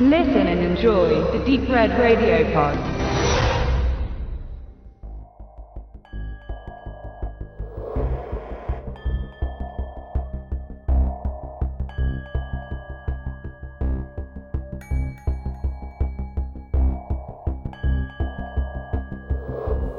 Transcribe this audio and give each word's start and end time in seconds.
Listen 0.00 0.48
and 0.48 0.58
enjoy 0.58 1.22
the 1.30 1.38
Deep 1.44 1.68
Red 1.68 1.90
Radio 1.92 2.52
Pod. 2.52 2.76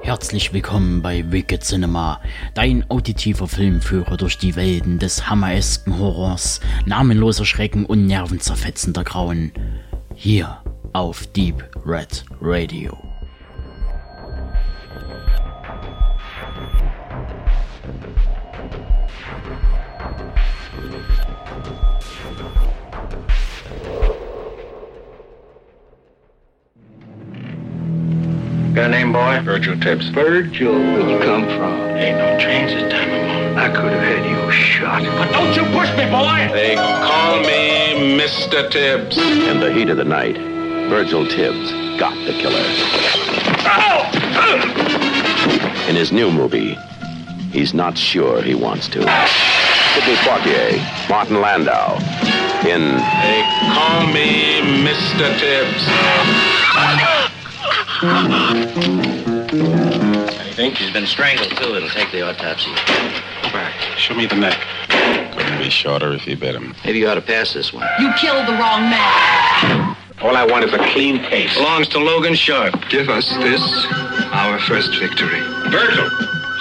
Herzlich 0.02 0.52
willkommen 0.52 1.02
bei 1.02 1.23
Wicked 1.31 1.63
Cinema, 1.63 2.20
dein 2.53 2.84
auditiver 2.89 3.48
Filmführer 3.48 4.17
durch 4.17 4.38
die 4.38 4.57
Welten 4.57 4.99
des 4.99 5.30
hammeresken 5.30 5.98
Horrors, 5.98 6.59
namenloser 6.85 7.45
Schrecken 7.45 7.85
und 7.85 8.05
nervenzerfetzender 8.05 9.05
Grauen. 9.05 9.53
Hier 10.17 10.61
auf 10.93 11.27
Deep 11.33 11.61
Red 11.83 12.23
Radio. 12.41 12.97
Got 28.73 28.85
a 28.85 28.89
name, 28.89 29.11
boy? 29.13 29.41
Virgil 29.43 29.79
Tibbs. 29.79 30.09
Virgil. 30.09 30.73
Where 30.73 31.09
you 31.09 31.19
come 31.19 31.45
from? 31.45 31.73
Ain't 31.97 32.17
no 32.17 32.39
trains 32.39 32.71
this 32.71 32.91
time 32.91 33.03
of 33.03 33.09
morning. 33.09 33.24
I 33.58 33.70
could 33.70 33.94
have 33.94 34.04
had 34.04 34.26
you 34.30 34.52
shot. 34.52 35.02
But 35.02 35.32
don't 35.32 35.55
you 35.55 35.64
push 35.72 35.90
me, 35.95 36.05
boy! 36.12 36.52
They 36.54 36.76
call 36.76 37.40
me 37.40 38.20
Mr. 38.20 38.70
Tibbs. 38.70 39.17
In 39.17 39.62
the 39.62 39.72
heat 39.72 39.89
of 39.89 39.95
the 39.95 40.03
night, 40.03 40.38
Virgil 40.89 41.25
Tibbs 41.25 41.72
got 41.97 42.14
the 42.25 42.34
killer. 42.34 42.59
In 45.89 45.95
his 45.95 46.12
new 46.12 46.30
movie, 46.30 46.78
he's 47.52 47.73
not 47.73 47.97
sure 47.97 48.42
he 48.42 48.56
wants 48.56 48.89
to. 48.89 49.00
Sidney 49.00 50.16
Poitier, 50.25 51.09
Martin 51.09 51.40
Landau, 51.40 51.95
in 52.67 52.97
They 53.23 53.44
call 53.73 54.06
me 54.08 54.59
Mr. 54.84 55.31
Tibbs. 55.40 55.86
I 60.38 60.52
think 60.56 60.75
she's 60.75 60.92
been 60.92 61.08
strangled, 61.08 61.52
too. 61.52 61.75
It'll 61.75 61.90
take 61.90 62.12
the 62.12 62.22
autopsy. 62.30 62.72
Go 63.95 64.01
back. 64.01 64.01
Show 64.01 64.13
me 64.15 64.25
the 64.25 64.35
neck. 64.35 64.57
Couldn't 65.38 65.59
be 65.59 65.69
shorter 65.69 66.13
if 66.13 66.27
you 66.27 66.35
bit 66.35 66.55
him. 66.55 66.75
Maybe 66.83 66.99
you 66.99 67.07
ought 67.07 67.15
to 67.15 67.21
pass 67.21 67.53
this 67.53 67.71
one. 67.73 67.88
You 67.99 68.11
killed 68.19 68.47
the 68.47 68.53
wrong 68.53 68.89
man. 68.89 69.95
All 70.21 70.35
I 70.35 70.45
want 70.45 70.65
is 70.65 70.73
a 70.73 70.77
clean 70.91 71.19
case. 71.19 71.53
Belongs 71.55 71.88
to 71.89 71.99
Logan 71.99 72.35
Sharp. 72.35 72.89
Give 72.89 73.09
us 73.09 73.27
this, 73.38 73.61
our 74.31 74.59
first 74.59 74.97
victory. 74.99 75.39
Virgil. 75.69 76.09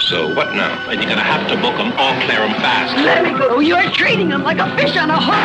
So 0.09 0.33
what 0.35 0.53
now? 0.55 0.89
And 0.89 1.01
you're 1.01 1.09
gonna 1.09 1.23
have 1.23 1.47
to 1.49 1.55
book 1.57 1.73
'em 1.79 1.93
all 1.93 2.13
clear 2.21 2.41
'em 2.41 2.53
fast. 2.61 2.95
Let 2.97 3.23
me 3.23 3.31
go. 3.31 3.59
You're 3.59 3.89
treating 3.91 4.29
him 4.29 4.43
like 4.43 4.59
a 4.59 4.69
fish 4.75 4.95
on 4.97 5.09
a 5.09 5.19
hook. 5.19 5.35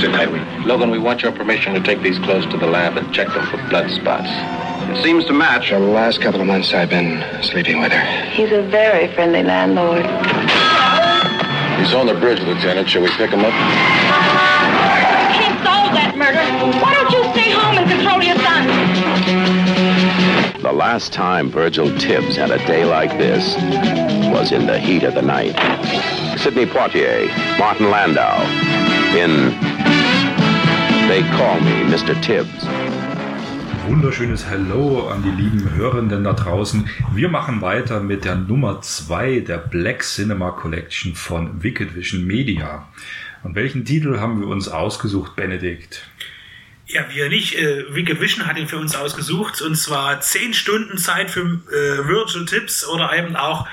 Sit 0.00 0.12
tight. 0.12 0.28
Logan, 0.64 0.90
we 0.90 0.98
want 0.98 1.22
your 1.22 1.32
permission 1.32 1.74
to 1.74 1.80
take 1.80 2.00
these 2.02 2.18
clothes 2.20 2.46
to 2.46 2.56
the 2.56 2.66
lab 2.66 2.96
and 2.96 3.12
check 3.12 3.28
them 3.34 3.44
for 3.46 3.58
blood 3.68 3.90
spots. 3.90 4.30
It 4.90 5.02
seems 5.02 5.24
to 5.26 5.32
match. 5.32 5.68
For 5.70 5.78
the 5.78 5.86
last 5.86 6.20
couple 6.20 6.40
of 6.40 6.46
months, 6.46 6.72
I've 6.72 6.90
been 6.90 7.22
sleeping 7.42 7.80
with 7.80 7.92
her. 7.92 8.30
He's 8.30 8.52
a 8.52 8.62
very 8.62 9.12
friendly 9.14 9.42
landlord. 9.42 10.04
He's 11.78 11.94
on 11.94 12.06
the 12.06 12.14
bridge, 12.14 12.40
Lieutenant. 12.40 12.88
Shall 12.88 13.02
we 13.02 13.08
pick 13.08 13.30
him 13.30 13.40
up? 13.40 13.52
Can't 15.34 15.62
solve 15.64 15.92
that 15.94 16.14
murder. 16.16 16.42
Why 16.80 16.94
don't 16.94 17.10
you 17.10 17.22
stay 17.32 17.50
home 17.50 17.78
and 17.78 17.88
control 17.90 18.22
your 18.22 18.36
son? 18.36 18.98
the 20.68 20.72
last 20.74 21.14
time 21.14 21.50
Virgil 21.50 21.96
Tibbs 21.98 22.36
had 22.36 22.50
a 22.50 22.58
day 22.66 22.84
like 22.84 23.10
this 23.16 23.54
was 24.30 24.52
in 24.52 24.66
the 24.66 24.78
heat 24.78 25.02
of 25.02 25.14
the 25.14 25.22
night. 25.22 25.56
Sidney 26.38 26.66
Poitier, 26.66 27.26
Martin 27.58 27.90
Landau, 27.90 28.42
in 29.16 29.50
They 31.08 31.22
Call 31.38 31.58
Me 31.60 31.84
Mr. 31.90 32.20
Tibbs. 32.22 32.77
Wunderschönes 33.88 34.44
Hello 34.44 35.08
an 35.08 35.22
die 35.22 35.30
lieben 35.30 35.74
Hörenden 35.74 36.22
da 36.22 36.34
draußen. 36.34 36.90
Wir 37.14 37.30
machen 37.30 37.62
weiter 37.62 38.00
mit 38.00 38.26
der 38.26 38.34
Nummer 38.34 38.82
2 38.82 39.40
der 39.40 39.56
Black 39.56 40.02
Cinema 40.02 40.50
Collection 40.50 41.14
von 41.14 41.62
Wicked 41.62 41.96
Vision 41.96 42.26
Media. 42.26 42.86
Und 43.42 43.54
welchen 43.54 43.86
Titel 43.86 44.20
haben 44.20 44.40
wir 44.42 44.48
uns 44.48 44.68
ausgesucht, 44.68 45.36
Benedikt? 45.36 46.06
Ja, 46.84 47.06
wir 47.10 47.30
nicht. 47.30 47.58
Äh, 47.58 47.94
Wicked 47.94 48.20
Vision 48.20 48.46
hat 48.46 48.58
ihn 48.58 48.68
für 48.68 48.76
uns 48.76 48.94
ausgesucht 48.94 49.62
und 49.62 49.74
zwar 49.74 50.20
10 50.20 50.52
Stunden 50.52 50.98
Zeit 50.98 51.30
für 51.30 51.40
äh, 51.40 52.06
Virtual 52.06 52.44
Tips 52.44 52.86
oder 52.86 53.16
eben 53.16 53.36
auch 53.36 53.66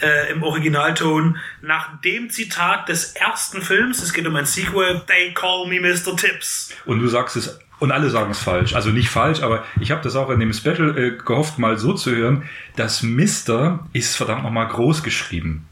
äh, 0.00 0.30
im 0.30 0.44
Originalton 0.44 1.38
nach 1.60 2.00
dem 2.02 2.30
Zitat 2.30 2.88
des 2.88 3.16
ersten 3.16 3.62
Films. 3.62 4.00
Es 4.00 4.12
geht 4.12 4.28
um 4.28 4.36
ein 4.36 4.46
Sequel. 4.46 5.02
They 5.08 5.34
call 5.34 5.66
me 5.66 5.80
Mr. 5.80 6.16
Tips. 6.16 6.72
Und 6.84 7.00
du 7.00 7.08
sagst 7.08 7.34
es, 7.34 7.58
und 7.78 7.92
alle 7.92 8.10
sagen 8.10 8.30
es 8.30 8.38
falsch. 8.38 8.74
Also 8.74 8.90
nicht 8.90 9.08
falsch, 9.08 9.42
aber 9.42 9.64
ich 9.80 9.90
habe 9.90 10.02
das 10.02 10.16
auch 10.16 10.30
in 10.30 10.40
dem 10.40 10.52
Special 10.52 10.96
äh, 10.96 11.10
gehofft, 11.16 11.58
mal 11.58 11.76
so 11.76 11.92
zu 11.92 12.14
hören. 12.14 12.44
Das 12.76 13.02
Mister 13.02 13.86
ist 13.92 14.16
verdammt 14.16 14.44
nochmal 14.44 14.68
groß 14.68 15.02
geschrieben. 15.02 15.66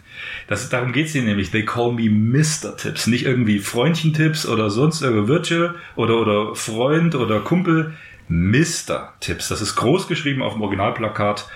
Das, 0.46 0.68
darum 0.68 0.92
geht's 0.92 1.12
hier 1.12 1.22
nämlich. 1.22 1.50
They 1.50 1.64
call 1.64 1.92
me 1.92 2.10
Mr. 2.10 2.76
Tips. 2.76 3.06
Nicht 3.06 3.24
irgendwie 3.24 3.58
Freundchen-Tipps 3.58 4.46
oder 4.46 4.70
sonst 4.70 5.02
irgendwie 5.02 5.28
Virtual 5.28 5.74
oder, 5.96 6.16
oder 6.16 6.54
Freund 6.54 7.14
oder 7.14 7.40
Kumpel. 7.40 7.94
Mr. 8.28 9.12
Tips. 9.20 9.48
Das 9.48 9.60
ist 9.60 9.76
groß 9.76 10.08
geschrieben 10.08 10.42
auf 10.42 10.54
dem 10.54 10.62
Originalplakat. 10.62 11.48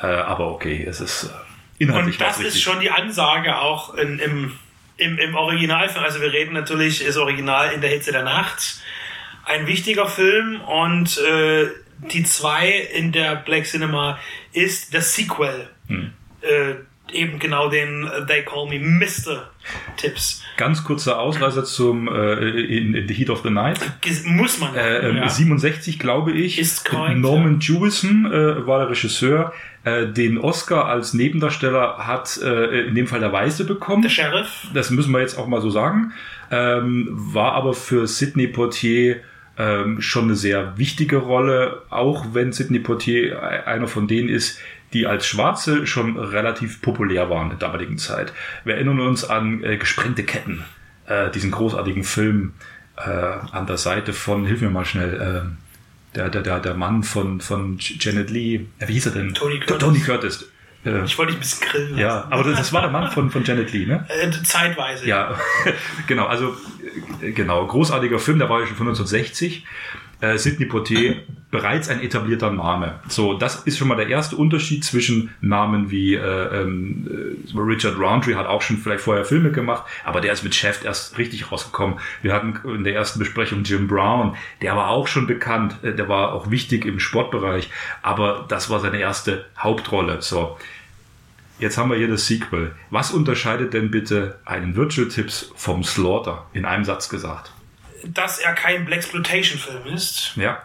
Äh, 0.00 0.06
aber 0.06 0.50
okay, 0.50 0.84
es 0.88 1.00
ist 1.00 1.24
äh, 1.24 1.28
inhaltlich 1.84 2.20
Und 2.20 2.26
das 2.26 2.40
ist 2.40 2.60
schon 2.60 2.80
die 2.80 2.90
Ansage 2.90 3.58
auch 3.58 3.94
in, 3.94 4.18
im, 4.18 4.52
im, 4.96 5.18
im 5.18 5.34
Originalfilm. 5.34 6.04
Also 6.04 6.20
wir 6.20 6.32
reden 6.32 6.52
natürlich, 6.52 7.04
ist 7.04 7.16
Original 7.16 7.72
in 7.72 7.80
der 7.80 7.90
Hitze 7.90 8.12
der 8.12 8.24
Nacht. 8.24 8.80
Ein 9.46 9.66
wichtiger 9.66 10.06
Film 10.06 10.60
und 10.60 11.18
äh, 11.18 11.68
die 12.12 12.24
zwei 12.24 12.68
in 12.94 13.12
der 13.12 13.36
Black 13.36 13.64
Cinema 13.64 14.18
ist 14.52 14.92
das 14.92 15.14
Sequel. 15.14 15.68
Hm. 15.86 16.12
Äh, 16.42 16.74
eben 17.12 17.38
genau 17.38 17.68
den 17.68 18.04
äh, 18.04 18.26
They 18.26 18.42
Call 18.42 18.68
Me 18.68 18.78
Mr. 18.78 19.50
Tipps. 19.96 20.42
Ganz 20.56 20.82
kurzer 20.84 21.20
Ausreißer 21.20 21.64
zum 21.64 22.08
äh, 22.08 22.48
in, 22.48 23.06
The 23.06 23.14
Heat 23.14 23.30
of 23.30 23.42
the 23.42 23.50
Night. 23.50 23.78
Muss 24.24 24.58
man. 24.58 24.74
Äh, 24.74 25.08
ähm, 25.08 25.16
ja. 25.18 25.28
67, 25.28 25.98
glaube 25.98 26.32
ich. 26.32 26.58
Ist 26.58 26.84
korrekt, 26.84 27.18
Norman 27.18 27.60
Jewison 27.60 28.26
äh, 28.26 28.66
war 28.66 28.80
der 28.80 28.90
Regisseur. 28.90 29.52
Äh, 29.84 30.08
den 30.08 30.38
Oscar 30.38 30.86
als 30.86 31.14
Nebendarsteller 31.14 31.98
hat 32.06 32.38
äh, 32.42 32.88
in 32.88 32.94
dem 32.94 33.06
Fall 33.06 33.20
der 33.20 33.32
Weiße 33.32 33.64
bekommen. 33.64 34.02
Der 34.02 34.08
Sheriff. 34.08 34.66
Das 34.74 34.90
müssen 34.90 35.12
wir 35.12 35.20
jetzt 35.20 35.38
auch 35.38 35.46
mal 35.46 35.60
so 35.60 35.70
sagen. 35.70 36.12
Ähm, 36.50 37.08
war 37.10 37.52
aber 37.52 37.74
für 37.74 38.06
Sidney 38.06 38.48
Poitier 38.48 39.20
ähm, 39.58 40.00
schon 40.00 40.24
eine 40.24 40.36
sehr 40.36 40.76
wichtige 40.78 41.16
Rolle, 41.16 41.82
auch 41.90 42.26
wenn 42.32 42.52
Sidney 42.52 42.78
Poitier 42.78 43.42
einer 43.66 43.88
von 43.88 44.06
denen 44.06 44.28
ist, 44.28 44.58
die 44.92 45.06
als 45.06 45.26
Schwarze 45.26 45.86
schon 45.86 46.18
relativ 46.18 46.80
populär 46.80 47.28
waren 47.30 47.50
in 47.50 47.58
der 47.58 47.68
damaligen 47.68 47.98
Zeit. 47.98 48.32
Wir 48.64 48.74
erinnern 48.74 49.00
uns 49.00 49.24
an 49.24 49.62
äh, 49.64 49.76
Gesprengte 49.76 50.22
Ketten, 50.22 50.64
äh, 51.06 51.30
diesen 51.30 51.50
großartigen 51.50 52.04
Film 52.04 52.54
äh, 52.96 53.10
an 53.10 53.66
der 53.66 53.78
Seite 53.78 54.12
von, 54.12 54.46
hilf 54.46 54.60
mir 54.60 54.70
mal 54.70 54.84
schnell, 54.84 55.14
äh, 55.14 56.16
der, 56.16 56.30
der, 56.30 56.42
der, 56.42 56.60
der 56.60 56.74
Mann 56.74 57.02
von, 57.02 57.40
von 57.40 57.76
Janet 57.78 58.30
Lee, 58.30 58.66
äh, 58.78 58.88
wie 58.88 58.94
hieß 58.94 59.06
er 59.06 59.12
denn? 59.12 59.34
Tony 59.34 59.58
Curtis. 59.58 59.78
Tony 59.78 59.98
Curtis. 60.00 60.48
Äh, 60.86 61.04
Ich 61.04 61.18
wollte 61.18 61.32
dich 61.32 61.38
ein 61.38 61.40
bisschen 61.40 61.68
grillen 61.68 61.98
ja, 61.98 62.08
lassen. 62.16 62.32
aber 62.32 62.44
das, 62.44 62.58
das 62.58 62.72
war 62.72 62.82
der 62.82 62.90
Mann 62.90 63.10
von, 63.10 63.30
von 63.30 63.44
Janet 63.44 63.72
Lee, 63.72 63.86
ne? 63.86 64.06
Äh, 64.08 64.30
zeitweise. 64.44 65.06
Ja, 65.06 65.38
genau, 66.06 66.26
also 66.26 66.56
äh, 67.20 67.32
genau, 67.32 67.66
großartiger 67.66 68.18
Film, 68.18 68.38
der 68.38 68.48
war 68.48 68.60
ja 68.60 68.66
schon 68.66 68.76
von 68.76 68.86
1960. 68.88 69.64
Äh, 70.18 70.38
Sidney 70.38 70.64
Poitier, 70.64 71.16
bereits 71.50 71.90
ein 71.90 72.00
etablierter 72.00 72.50
Name. 72.50 73.00
So, 73.06 73.34
das 73.34 73.56
ist 73.66 73.76
schon 73.76 73.86
mal 73.86 73.96
der 73.96 74.08
erste 74.08 74.34
Unterschied 74.36 74.82
zwischen 74.82 75.34
Namen 75.42 75.90
wie 75.90 76.14
äh, 76.14 76.62
ähm, 76.62 77.36
äh, 77.54 77.58
Richard 77.58 77.98
Roundtree 77.98 78.34
hat 78.34 78.46
auch 78.46 78.62
schon 78.62 78.78
vielleicht 78.78 79.02
vorher 79.02 79.26
Filme 79.26 79.50
gemacht, 79.52 79.84
aber 80.04 80.22
der 80.22 80.32
ist 80.32 80.42
mit 80.42 80.54
Chef 80.54 80.82
erst 80.86 81.18
richtig 81.18 81.52
rausgekommen. 81.52 81.98
Wir 82.22 82.32
hatten 82.32 82.58
in 82.66 82.82
der 82.84 82.94
ersten 82.94 83.18
Besprechung 83.18 83.62
Jim 83.64 83.88
Brown, 83.88 84.36
der 84.62 84.74
war 84.74 84.88
auch 84.88 85.06
schon 85.06 85.26
bekannt, 85.26 85.76
äh, 85.82 85.92
der 85.92 86.08
war 86.08 86.32
auch 86.32 86.50
wichtig 86.50 86.86
im 86.86 86.98
Sportbereich, 86.98 87.68
aber 88.00 88.46
das 88.48 88.70
war 88.70 88.80
seine 88.80 88.98
erste 88.98 89.44
Hauptrolle. 89.58 90.22
So, 90.22 90.56
Jetzt 91.58 91.78
haben 91.78 91.90
wir 91.90 91.96
hier 91.96 92.08
das 92.08 92.26
Sequel. 92.26 92.74
Was 92.90 93.12
unterscheidet 93.12 93.72
denn 93.72 93.90
bitte 93.90 94.38
einen 94.44 94.76
Virtual 94.76 95.08
Tips 95.08 95.52
vom 95.56 95.84
Slaughter? 95.84 96.46
In 96.52 96.64
einem 96.64 96.84
Satz 96.84 97.08
gesagt. 97.08 97.52
Dass 98.04 98.38
er 98.38 98.52
kein 98.52 98.84
Blaxploitation-Film 98.84 99.86
ist. 99.86 100.32
Ja. 100.36 100.62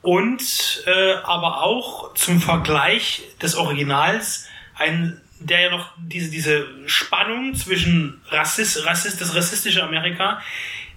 Und 0.00 0.82
äh, 0.86 1.14
aber 1.24 1.62
auch 1.62 2.14
zum 2.14 2.40
Vergleich 2.40 3.22
des 3.42 3.56
Originals 3.56 4.46
ein 4.76 5.20
der 5.40 5.60
ja 5.60 5.70
noch 5.70 5.92
diese, 5.96 6.30
diese 6.30 6.66
Spannung 6.86 7.54
zwischen 7.54 8.20
Rassist, 8.28 8.84
Rassist, 8.84 9.20
das 9.20 9.34
rassistische 9.34 9.82
Amerika 9.82 10.40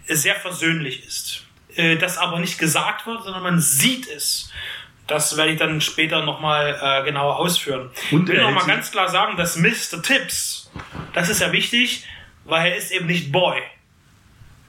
sehr 0.08 0.36
versöhnlich 0.36 1.06
ist. 1.06 1.46
Äh, 1.76 1.98
das 1.98 2.18
aber 2.18 2.40
nicht 2.40 2.58
gesagt 2.58 3.06
wird, 3.08 3.24
sondern 3.24 3.44
man 3.44 3.60
sieht 3.60 4.08
es. 4.08 4.52
Das 5.12 5.36
werde 5.36 5.52
ich 5.52 5.60
dann 5.60 5.81
später 5.81 6.24
nochmal 6.24 6.80
äh, 6.81 7.04
genauer 7.04 7.36
ausführen. 7.36 7.90
Und 8.12 8.30
ich 8.30 8.36
will 8.36 8.42
nochmal 8.42 8.66
ganz 8.66 8.92
klar 8.92 9.10
sagen, 9.10 9.36
dass 9.36 9.58
Mr. 9.58 10.02
Tips, 10.02 10.72
das 11.12 11.28
ist 11.28 11.42
ja 11.42 11.52
wichtig, 11.52 12.06
weil 12.46 12.72
er 12.72 12.78
ist 12.78 12.92
eben 12.92 13.08
nicht 13.08 13.30
Boy. 13.30 13.62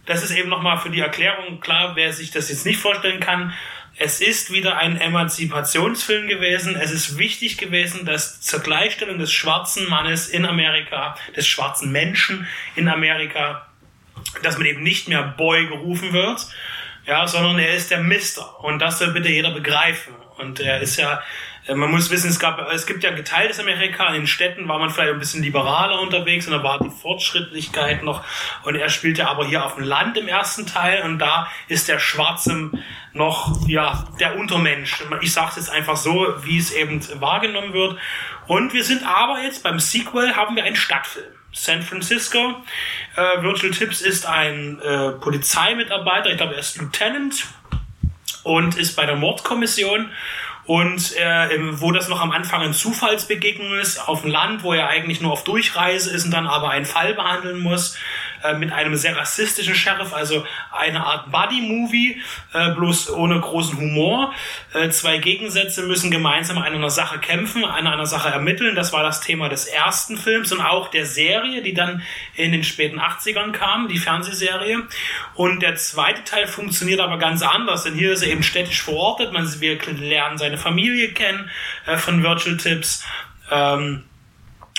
Das 0.05 0.25
ist 0.25 0.33
eben 0.33 0.49
nochmal 0.49 0.79
für 0.79 0.91
die 0.91 0.99
Erklärung 0.99 1.61
klar, 1.61 1.95
wer 1.95 2.13
sich 2.13 2.33
das 2.33 2.49
jetzt 2.49 2.67
nicht 2.67 2.81
vorstellen 2.81 3.21
kann. 3.21 3.55
Es 3.97 4.21
ist 4.21 4.53
wieder 4.53 4.79
ein 4.79 5.01
Emanzipationsfilm 5.01 6.27
gewesen. 6.27 6.75
Es 6.75 6.91
ist 6.91 7.19
wichtig 7.19 7.57
gewesen, 7.57 8.05
dass 8.05 8.41
zur 8.41 8.59
Gleichstellung 8.59 9.19
des 9.19 9.33
schwarzen 9.33 9.89
Mannes 9.89 10.29
in 10.29 10.45
Amerika, 10.45 11.15
des 11.37 11.47
schwarzen 11.47 11.93
Menschen 11.93 12.49
in 12.75 12.89
Amerika, 12.89 13.69
dass 14.43 14.59
man 14.59 14.67
eben 14.67 14.83
nicht 14.83 15.07
mehr 15.07 15.23
Boy 15.23 15.69
gerufen 15.69 16.13
wird, 16.13 16.49
ja, 17.07 17.29
sondern 17.29 17.61
er 17.61 17.75
ist 17.77 17.93
der 17.93 18.01
Mister. 18.01 18.59
Und 18.65 18.81
das 18.81 18.99
soll 18.99 19.13
bitte 19.13 19.29
jeder 19.29 19.53
begreifen. 19.53 20.15
Und 20.39 20.61
er 20.61 20.81
ist 20.81 20.97
ja, 20.97 21.23
äh, 21.67 21.75
man 21.75 21.91
muss 21.91 22.11
wissen, 22.11 22.31
es 22.31 22.39
gab, 22.39 22.59
es 22.73 22.87
gibt 22.87 23.05
ja 23.05 23.11
geteiltes 23.11 23.61
Amerika. 23.61 24.09
In 24.09 24.15
den 24.15 24.27
Städten 24.27 24.69
war 24.69 24.79
man 24.79 24.91
vielleicht 24.91 25.13
ein 25.13 25.19
bisschen 25.19 25.43
liberaler 25.43 26.01
unterwegs 26.01 26.47
und 26.47 26.53
da 26.53 26.63
war 26.63 26.79
die 26.79 26.91
Fortschrittlichkeit 26.91 28.03
noch. 28.03 28.25
Und 28.65 28.77
er 28.77 28.89
spielt 28.89 29.19
ja 29.19 29.29
aber 29.29 29.47
hier 29.47 29.65
auf 29.65 29.77
dem 29.77 29.85
Land 29.85 30.17
im 30.17 30.29
ersten 30.29 30.67
Teil 30.67 31.03
und 31.03 31.19
da 31.19 31.49
ist 31.69 31.89
der 31.89 31.99
Schwarze 31.99 32.71
noch, 33.13 33.69
ja, 33.69 34.05
der 34.21 34.37
Untermensch. 34.39 35.03
Ich 35.21 35.33
sage 35.33 35.49
es 35.51 35.57
jetzt 35.57 35.71
einfach 35.71 35.97
so, 35.97 36.35
wie 36.43 36.59
es 36.59 36.73
eben 36.73 37.01
wahrgenommen 37.21 37.73
wird. 37.73 37.99
Und 38.47 38.73
wir 38.73 38.85
sind 38.85 39.07
aber 39.07 39.41
jetzt 39.41 39.63
beim 39.63 39.79
Sequel 39.79 40.35
haben 40.35 40.57
wir 40.57 40.65
einen 40.65 40.77
Stadtfilm. 40.77 41.27
San 41.55 41.83
Francisco. 41.83 42.63
Äh, 43.15 43.43
Virgil 43.43 43.73
Tips 43.73 44.01
ist 44.01 44.27
ein 44.27 44.81
äh, 44.81 45.13
Polizeimitarbeiter, 45.13 46.31
ich 46.31 46.39
glaube, 46.39 46.55
er 46.55 46.61
ist 46.61 46.79
Lieutenant 46.79 47.45
und 48.43 48.77
ist 48.77 48.97
bei 48.97 49.07
der 49.07 49.17
Mordkommission. 49.17 50.11
Und 50.65 51.17
äh, 51.17 51.59
wo 51.81 51.91
das 51.91 52.09
noch 52.09 52.21
am 52.21 52.31
Anfang 52.31 52.63
ein 52.63 52.73
Zufallsbegegnung 52.73 53.75
ist, 53.81 53.99
auf 54.09 54.23
dem 54.23 54.31
Land, 54.31 54.63
wo 54.63 54.73
er 54.73 54.87
eigentlich 54.87 55.21
nur 55.21 55.33
auf 55.33 55.43
Durchreise 55.43 56.11
ist 56.11 56.25
und 56.25 56.31
dann 56.31 56.47
aber 56.47 56.71
einen 56.71 56.85
Fall 56.85 57.15
behandeln 57.15 57.61
muss, 57.61 57.99
äh, 58.43 58.55
mit 58.55 58.73
einem 58.73 58.97
sehr 58.97 59.17
rassistischen 59.17 59.75
Sheriff, 59.75 60.13
also 60.13 60.45
eine 60.71 61.05
Art 61.05 61.31
Buddy-Movie, 61.31 62.21
äh, 62.53 62.71
bloß 62.71 63.11
ohne 63.11 63.41
großen 63.41 63.79
Humor. 63.79 64.33
Äh, 64.75 64.91
zwei 64.91 65.19
Gegensätze 65.19 65.83
müssen 65.83 66.11
gemeinsam 66.11 66.59
an 66.59 66.65
einer 66.65 66.91
Sache 66.91 67.19
kämpfen, 67.19 67.65
an 67.65 67.87
einer 67.87 68.07
Sache 68.07 68.29
ermitteln. 68.29 68.75
Das 68.75 68.93
war 68.93 69.03
das 69.03 69.21
Thema 69.21 69.49
des 69.49 69.67
ersten 69.67 70.17
Films 70.17 70.53
und 70.53 70.61
auch 70.61 70.89
der 70.89 71.07
Serie, 71.07 71.63
die 71.63 71.75
dann 71.75 72.03
in 72.35 72.53
den 72.53 72.65
späten 72.65 73.01
80ern 73.01 73.53
kam, 73.53 73.89
die 73.89 73.99
Fernsehserie. 73.99 74.83
Und 75.35 75.63
der 75.63 75.77
zweite 75.77 76.25
Teil 76.25 76.47
funktioniert 76.47 77.01
aber 77.01 77.19
ganz 77.19 77.43
anders, 77.43 77.85
denn 77.85 77.95
hier 77.95 78.13
ist 78.13 78.23
er 78.23 78.29
eben 78.29 78.43
städtisch 78.43 78.83
verortet. 78.83 79.33
Man, 79.33 79.49
wir 79.61 79.79
lernen 79.99 80.39
seine 80.39 80.59
Familie 80.59 81.13
kennen 81.13 81.51
äh, 81.87 81.97
von 81.97 82.23
Virtual 82.23 82.57
Tips. 82.57 83.05
Ähm, 83.51 84.05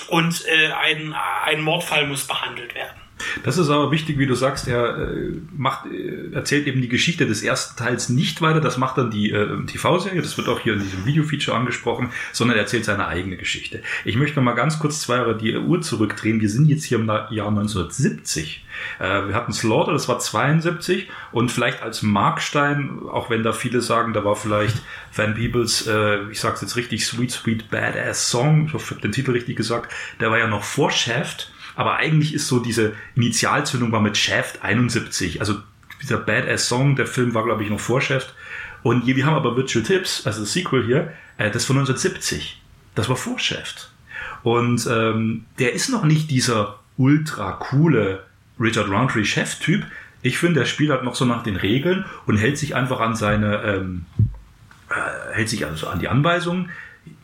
und 0.09 0.45
äh, 0.48 0.71
ein, 0.71 1.16
ein 1.45 1.62
Mordfall 1.62 2.07
muss 2.07 2.27
behandelt 2.27 2.75
werden. 2.75 3.02
Das 3.43 3.57
ist 3.57 3.69
aber 3.69 3.91
wichtig, 3.91 4.17
wie 4.17 4.25
du 4.25 4.35
sagst, 4.35 4.67
er 4.67 4.97
äh, 4.97 5.31
macht, 5.55 5.85
äh, 5.85 6.33
erzählt 6.33 6.67
eben 6.67 6.81
die 6.81 6.89
Geschichte 6.89 7.25
des 7.25 7.43
ersten 7.43 7.77
Teils 7.77 8.09
nicht 8.09 8.41
weiter, 8.41 8.61
das 8.61 8.77
macht 8.77 8.97
dann 8.97 9.11
die 9.11 9.31
äh, 9.31 9.65
TV-Serie, 9.65 10.21
das 10.21 10.37
wird 10.37 10.49
auch 10.49 10.59
hier 10.59 10.73
in 10.73 10.79
diesem 10.79 11.05
Video-Feature 11.05 11.57
angesprochen, 11.57 12.09
sondern 12.31 12.57
er 12.57 12.63
erzählt 12.63 12.85
seine 12.85 13.07
eigene 13.07 13.37
Geschichte. 13.37 13.81
Ich 14.05 14.15
möchte 14.15 14.37
noch 14.37 14.43
mal 14.43 14.53
ganz 14.53 14.79
kurz 14.79 15.01
zwei 15.01 15.17
Jahre 15.17 15.37
die 15.37 15.55
Uhr 15.55 15.81
zurückdrehen. 15.81 16.41
Wir 16.41 16.49
sind 16.49 16.67
jetzt 16.67 16.85
hier 16.85 16.99
im 16.99 17.07
Jahr 17.07 17.29
1970. 17.29 18.65
Äh, 18.99 19.27
wir 19.27 19.35
hatten 19.35 19.53
Slaughter, 19.53 19.93
das 19.93 20.07
war 20.07 20.19
72 20.19 21.09
und 21.31 21.51
vielleicht 21.51 21.81
als 21.81 22.01
Markstein, 22.01 22.99
auch 23.11 23.29
wenn 23.29 23.43
da 23.43 23.53
viele 23.53 23.81
sagen, 23.81 24.13
da 24.13 24.23
war 24.25 24.35
vielleicht 24.35 24.77
Van 25.15 25.35
Peebles, 25.35 25.87
ich 26.31 26.39
sag's 26.39 26.61
jetzt 26.61 26.75
richtig, 26.75 27.05
Sweet 27.05 27.31
Sweet 27.31 27.69
Badass 27.69 28.29
Song, 28.29 28.65
ich 28.65 28.73
hoffe, 28.73 28.85
ich 28.85 28.91
habe 28.91 29.01
den 29.01 29.11
Titel 29.11 29.31
richtig 29.31 29.55
gesagt, 29.55 29.93
der 30.19 30.31
war 30.31 30.39
ja 30.39 30.47
noch 30.47 30.63
vor 30.63 30.89
Shaft, 30.91 31.52
aber 31.75 31.95
eigentlich 31.95 32.33
ist 32.33 32.47
so 32.47 32.59
diese 32.59 32.93
Initialzündung 33.15 33.91
war 33.91 34.01
mit 34.01 34.17
Shaft 34.17 34.63
71. 34.63 35.39
Also 35.39 35.55
dieser 36.01 36.17
Badass 36.17 36.67
Song, 36.67 36.95
der 36.95 37.07
Film 37.07 37.33
war, 37.33 37.43
glaube 37.43 37.63
ich, 37.63 37.69
noch 37.69 37.79
vor 37.79 38.01
Shaft. 38.01 38.33
Und 38.83 39.07
wir 39.07 39.25
haben 39.25 39.35
aber 39.35 39.55
Virtual 39.55 39.83
Tips, 39.83 40.27
also 40.27 40.41
das 40.41 40.53
Sequel 40.53 40.85
hier, 40.85 41.13
äh, 41.37 41.49
das 41.49 41.65
von 41.65 41.77
1970. 41.77 42.61
Das 42.95 43.09
war 43.09 43.15
vor 43.15 43.39
Shaft. 43.39 43.91
Und 44.43 44.87
ähm, 44.91 45.45
der 45.57 45.73
ist 45.73 45.89
noch 45.89 46.03
nicht 46.03 46.29
dieser 46.29 46.79
ultra 46.97 47.53
coole 47.53 48.23
Richard 48.59 48.89
Roundtree 48.89 49.23
Chef-Typ. 49.23 49.85
Ich 50.21 50.37
finde, 50.37 50.59
der 50.59 50.65
spielt 50.65 50.91
halt 50.91 51.03
noch 51.03 51.15
so 51.15 51.25
nach 51.25 51.43
den 51.43 51.55
Regeln 51.55 52.05
und 52.27 52.37
hält 52.37 52.57
sich 52.57 52.75
einfach 52.75 52.99
an 52.99 53.15
seine, 53.15 53.63
ähm, 53.63 54.05
äh, 54.89 55.33
hält 55.33 55.49
sich 55.49 55.65
also 55.65 55.87
an 55.87 55.99
die 55.99 56.09
Anweisungen. 56.09 56.69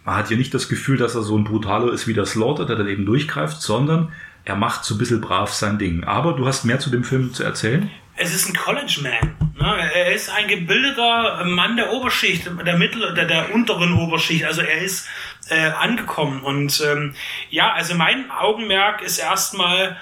Man 0.05 0.15
hat 0.15 0.29
hier 0.29 0.37
nicht 0.37 0.53
das 0.53 0.69
Gefühl, 0.69 0.97
dass 0.97 1.15
er 1.15 1.21
so 1.21 1.37
ein 1.37 1.43
Brutaler 1.43 1.91
ist 1.91 2.07
wie 2.07 2.13
der 2.13 2.25
Slaughter, 2.25 2.65
der 2.65 2.77
dann 2.77 2.87
eben 2.87 3.05
durchgreift, 3.05 3.61
sondern 3.61 4.11
er 4.49 4.55
macht 4.55 4.83
so 4.83 4.95
ein 4.95 4.97
bisschen 4.97 5.21
brav 5.21 5.53
sein 5.53 5.77
Ding. 5.77 6.03
Aber 6.03 6.33
du 6.33 6.47
hast 6.47 6.63
mehr 6.63 6.79
zu 6.79 6.89
dem 6.89 7.03
Film 7.03 7.33
zu 7.35 7.43
erzählen? 7.43 7.91
Es 8.15 8.33
ist 8.33 8.49
ein 8.49 8.55
College 8.55 8.99
Man. 9.03 9.53
Ne? 9.55 9.91
Er 9.93 10.11
ist 10.11 10.29
ein 10.31 10.47
gebildeter 10.47 11.45
Mann 11.45 11.77
der 11.77 11.93
Oberschicht, 11.93 12.49
der 12.65 12.77
mittleren, 12.77 13.13
der, 13.13 13.25
der 13.25 13.53
unteren 13.53 13.93
Oberschicht. 13.93 14.43
Also 14.43 14.61
er 14.61 14.81
ist 14.81 15.07
äh, 15.49 15.69
angekommen. 15.69 16.41
Und 16.41 16.83
ähm, 16.83 17.13
ja, 17.51 17.71
also 17.73 17.93
mein 17.93 18.31
Augenmerk 18.31 19.03
ist 19.03 19.19
erstmal, 19.19 19.97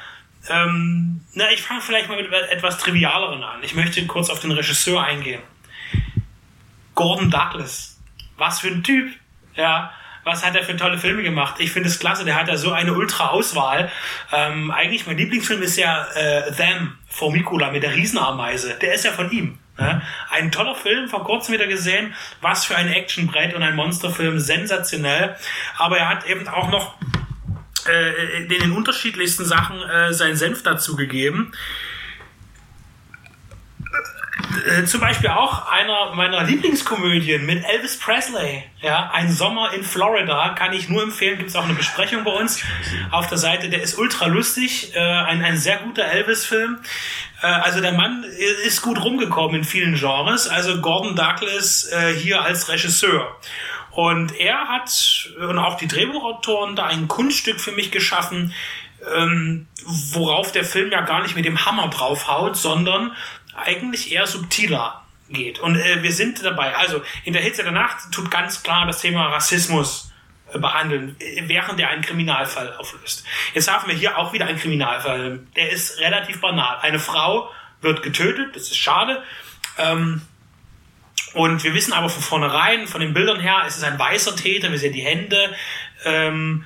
ähm, 0.47 1.19
na, 1.33 1.51
ich 1.51 1.61
fange 1.61 1.81
vielleicht 1.81 2.07
mal 2.07 2.15
mit 2.15 2.31
etwas 2.31 2.77
Trivialeren 2.77 3.43
an. 3.43 3.61
Ich 3.63 3.75
möchte 3.75 4.03
kurz 4.07 4.29
auf 4.29 4.39
den 4.39 4.51
Regisseur 4.51 5.03
eingehen. 5.03 5.41
Gordon 6.95 7.29
Douglas. 7.29 7.99
Was 8.37 8.61
für 8.61 8.69
ein 8.69 8.81
Typ. 8.81 9.11
Ja, 9.55 9.91
was 10.27 10.45
hat 10.45 10.55
er 10.55 10.63
für 10.63 10.75
tolle 10.77 10.99
Filme 10.99 11.23
gemacht? 11.23 11.55
Ich 11.57 11.71
finde 11.71 11.89
es 11.89 11.97
klasse, 11.97 12.25
der 12.25 12.35
hat 12.35 12.47
ja 12.47 12.57
so 12.57 12.71
eine 12.71 12.93
Ultra-Auswahl. 12.93 13.89
Ähm, 14.31 14.69
eigentlich 14.69 15.07
mein 15.07 15.17
Lieblingsfilm 15.17 15.63
ist 15.63 15.77
ja 15.77 16.05
äh, 16.13 16.51
Them, 16.51 16.97
Formicula 17.09 17.71
mit 17.71 17.81
der 17.81 17.95
Riesenameise. 17.95 18.75
Der 18.79 18.93
ist 18.93 19.05
ja 19.05 19.11
von 19.11 19.31
ihm. 19.31 19.57
Ne? 19.79 20.01
Ein 20.29 20.51
toller 20.51 20.75
Film, 20.75 21.07
vor 21.07 21.23
kurzem 21.23 21.53
wieder 21.53 21.67
gesehen. 21.67 22.13
Was 22.41 22.65
für 22.65 22.75
ein 22.75 22.91
Actionbrett 22.91 23.55
und 23.55 23.63
ein 23.63 23.75
Monsterfilm, 23.75 24.39
sensationell. 24.39 25.35
Aber 25.77 25.97
er 25.97 26.09
hat 26.09 26.27
eben 26.27 26.47
auch 26.47 26.69
noch 26.69 26.95
äh, 27.87 28.43
in 28.43 28.49
den 28.49 28.71
unterschiedlichsten 28.73 29.45
Sachen 29.45 29.81
äh, 29.81 30.13
seinen 30.13 30.35
Senf 30.35 30.61
dazugegeben. 30.63 31.53
Äh, 34.65 34.85
zum 34.85 35.01
Beispiel 35.01 35.29
auch 35.29 35.67
einer 35.71 36.13
meiner 36.13 36.43
Lieblingskomödien 36.43 37.45
mit 37.45 37.63
Elvis 37.65 37.99
Presley. 37.99 38.63
Ja, 38.81 39.09
ein 39.13 39.31
Sommer 39.31 39.73
in 39.73 39.83
Florida 39.83 40.49
kann 40.49 40.73
ich 40.73 40.89
nur 40.89 41.03
empfehlen. 41.03 41.37
Gibt 41.37 41.49
es 41.49 41.55
auch 41.55 41.65
eine 41.65 41.73
Besprechung 41.73 42.23
bei 42.23 42.31
uns 42.31 42.63
auf 43.11 43.27
der 43.27 43.37
Seite. 43.37 43.69
Der 43.69 43.81
ist 43.81 43.97
ultra 43.97 44.27
lustig. 44.27 44.95
Äh, 44.95 44.99
ein, 44.99 45.43
ein 45.43 45.57
sehr 45.57 45.77
guter 45.77 46.05
Elvis-Film. 46.05 46.79
Äh, 47.41 47.47
also 47.47 47.81
der 47.81 47.93
Mann 47.93 48.23
ist 48.65 48.81
gut 48.81 49.03
rumgekommen 49.03 49.57
in 49.57 49.63
vielen 49.63 49.95
Genres. 49.95 50.47
Also 50.47 50.81
Gordon 50.81 51.15
Douglas 51.15 51.91
äh, 51.91 52.13
hier 52.13 52.41
als 52.41 52.69
Regisseur. 52.69 53.35
Und 53.91 54.39
er 54.39 54.67
hat 54.67 55.31
und 55.39 55.57
auch 55.57 55.75
die 55.75 55.87
Drehbuchautoren 55.87 56.75
da 56.75 56.85
ein 56.85 57.07
Kunststück 57.07 57.59
für 57.59 57.71
mich 57.71 57.89
geschaffen, 57.89 58.53
ähm, 59.15 59.67
worauf 59.85 60.51
der 60.51 60.63
Film 60.63 60.91
ja 60.91 61.01
gar 61.01 61.23
nicht 61.23 61.35
mit 61.35 61.45
dem 61.45 61.65
Hammer 61.65 61.87
draufhaut, 61.87 62.57
sondern 62.57 63.13
eigentlich 63.57 64.11
eher 64.11 64.27
subtiler 64.27 65.03
geht. 65.29 65.59
Und 65.59 65.75
äh, 65.75 66.03
wir 66.03 66.11
sind 66.11 66.43
dabei. 66.43 66.75
Also 66.75 67.01
in 67.23 67.33
der 67.33 67.41
Hitze 67.41 67.63
der 67.63 67.71
Nacht 67.71 68.11
tut 68.11 68.31
ganz 68.31 68.63
klar 68.63 68.85
das 68.85 69.01
Thema 69.01 69.27
Rassismus 69.27 70.11
äh, 70.53 70.59
behandeln, 70.59 71.15
äh, 71.19 71.43
während 71.47 71.79
er 71.79 71.89
einen 71.89 72.01
Kriminalfall 72.01 72.75
auflöst. 72.75 73.25
Jetzt 73.53 73.71
haben 73.71 73.87
wir 73.87 73.95
hier 73.95 74.17
auch 74.17 74.33
wieder 74.33 74.45
einen 74.45 74.59
Kriminalfall. 74.59 75.39
Der 75.55 75.71
ist 75.71 75.99
relativ 75.99 76.39
banal. 76.39 76.77
Eine 76.81 76.99
Frau 76.99 77.51
wird 77.81 78.03
getötet, 78.03 78.55
das 78.55 78.63
ist 78.63 78.77
schade. 78.77 79.23
Ähm, 79.77 80.21
und 81.33 81.63
wir 81.63 81.73
wissen 81.73 81.93
aber 81.93 82.09
von 82.09 82.23
vornherein, 82.23 82.87
von 82.87 83.01
den 83.01 83.13
Bildern 83.13 83.39
her, 83.39 83.63
es 83.67 83.77
ist 83.77 83.83
ein 83.83 83.99
weißer 83.99 84.35
Täter, 84.35 84.71
wir 84.71 84.79
sehen 84.79 84.93
die 84.93 85.01
Hände. 85.01 85.53
Ähm, 86.05 86.65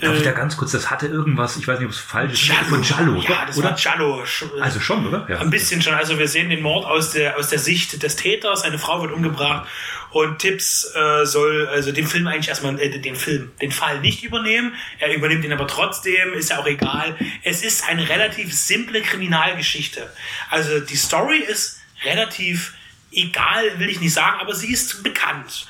Darf 0.00 0.14
ich 0.14 0.22
da 0.22 0.32
ganz 0.32 0.56
kurz, 0.56 0.72
das 0.72 0.90
hatte 0.90 1.06
irgendwas, 1.06 1.56
ich 1.56 1.66
weiß 1.66 1.78
nicht, 1.78 1.86
ob 1.86 1.92
es 1.92 1.98
falsch 1.98 2.50
ist, 2.50 2.52
von 2.68 2.82
Giallo, 2.82 3.22
Ja, 3.26 3.46
das 3.46 3.56
oder? 3.56 3.70
war 3.70 3.76
Giallo. 3.76 4.24
Also 4.60 4.80
schon, 4.80 5.06
oder? 5.06 5.26
Ja. 5.28 5.38
Ein 5.40 5.48
bisschen 5.50 5.80
schon. 5.80 5.94
Also 5.94 6.18
wir 6.18 6.28
sehen 6.28 6.50
den 6.50 6.60
Mord 6.62 6.84
aus 6.84 7.12
der, 7.12 7.38
aus 7.38 7.48
der 7.48 7.58
Sicht 7.58 8.02
des 8.02 8.16
Täters. 8.16 8.62
Eine 8.62 8.78
Frau 8.78 9.00
wird 9.00 9.12
umgebracht 9.12 9.66
und 10.10 10.38
Tipps 10.38 10.84
äh, 10.94 11.24
soll 11.24 11.66
also 11.68 11.92
den 11.92 12.06
Film 12.06 12.26
eigentlich 12.26 12.48
erstmal, 12.48 12.78
äh, 12.78 12.98
den 12.98 13.16
Film, 13.16 13.52
den 13.60 13.72
Fall 13.72 14.00
nicht 14.00 14.22
übernehmen. 14.22 14.74
Er 14.98 15.14
übernimmt 15.14 15.44
ihn 15.44 15.52
aber 15.52 15.66
trotzdem, 15.66 16.34
ist 16.34 16.50
ja 16.50 16.58
auch 16.58 16.66
egal. 16.66 17.16
Es 17.42 17.62
ist 17.62 17.88
eine 17.88 18.08
relativ 18.08 18.52
simple 18.52 19.00
Kriminalgeschichte. 19.02 20.10
Also 20.50 20.80
die 20.80 20.96
Story 20.96 21.38
ist 21.38 21.80
relativ 22.04 22.74
egal, 23.12 23.78
will 23.78 23.88
ich 23.88 24.00
nicht 24.00 24.12
sagen, 24.12 24.40
aber 24.40 24.54
sie 24.54 24.72
ist 24.72 25.02
bekannt. 25.02 25.66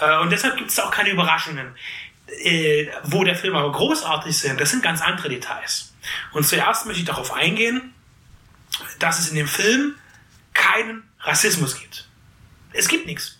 Äh, 0.00 0.18
und 0.18 0.30
deshalb 0.30 0.56
gibt 0.56 0.70
es 0.70 0.78
auch 0.80 0.90
keine 0.90 1.10
Überraschungen. 1.10 1.74
Äh, 2.30 2.88
wo 3.04 3.24
der 3.24 3.34
Film 3.34 3.56
aber 3.56 3.72
großartig 3.72 4.36
sind, 4.36 4.60
das 4.60 4.70
sind 4.70 4.82
ganz 4.82 5.00
andere 5.00 5.28
Details. 5.28 5.94
Und 6.32 6.46
zuerst 6.46 6.86
möchte 6.86 7.00
ich 7.00 7.06
darauf 7.06 7.32
eingehen, 7.32 7.94
dass 8.98 9.18
es 9.18 9.30
in 9.30 9.36
dem 9.36 9.48
Film 9.48 9.94
keinen 10.52 11.04
Rassismus 11.20 11.78
gibt. 11.78 12.08
Es 12.72 12.88
gibt 12.88 13.06
nichts. 13.06 13.38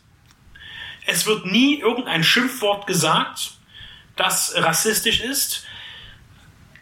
Es 1.07 1.26
wird 1.26 1.47
nie 1.47 1.80
irgendein 1.80 2.25
Schimpfwort 2.25 2.87
gesagt, 2.87 3.52
das 4.16 4.52
rassistisch 4.57 5.21
ist. 5.21 5.66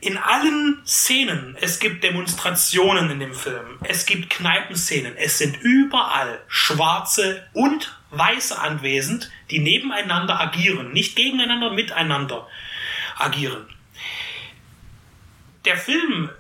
In 0.00 0.16
allen 0.16 0.82
Szenen, 0.86 1.56
es 1.60 1.78
gibt 1.78 2.04
Demonstrationen 2.04 3.10
in 3.10 3.18
dem 3.18 3.34
Film, 3.34 3.78
es 3.82 4.06
gibt 4.06 4.30
Kneipenszenen, 4.30 5.16
es 5.16 5.38
sind 5.38 5.56
überall 5.56 6.42
Schwarze 6.48 7.46
und 7.52 7.98
Weiße 8.10 8.58
anwesend, 8.58 9.30
die 9.50 9.59
nebeneinander 9.59 10.41
agieren, 10.41 10.93
nicht 10.93 11.17
gegeneinander, 11.17 11.71
miteinander 11.71 12.49
agieren. 13.17 13.67
Der 15.65 15.76
Film 15.76 16.31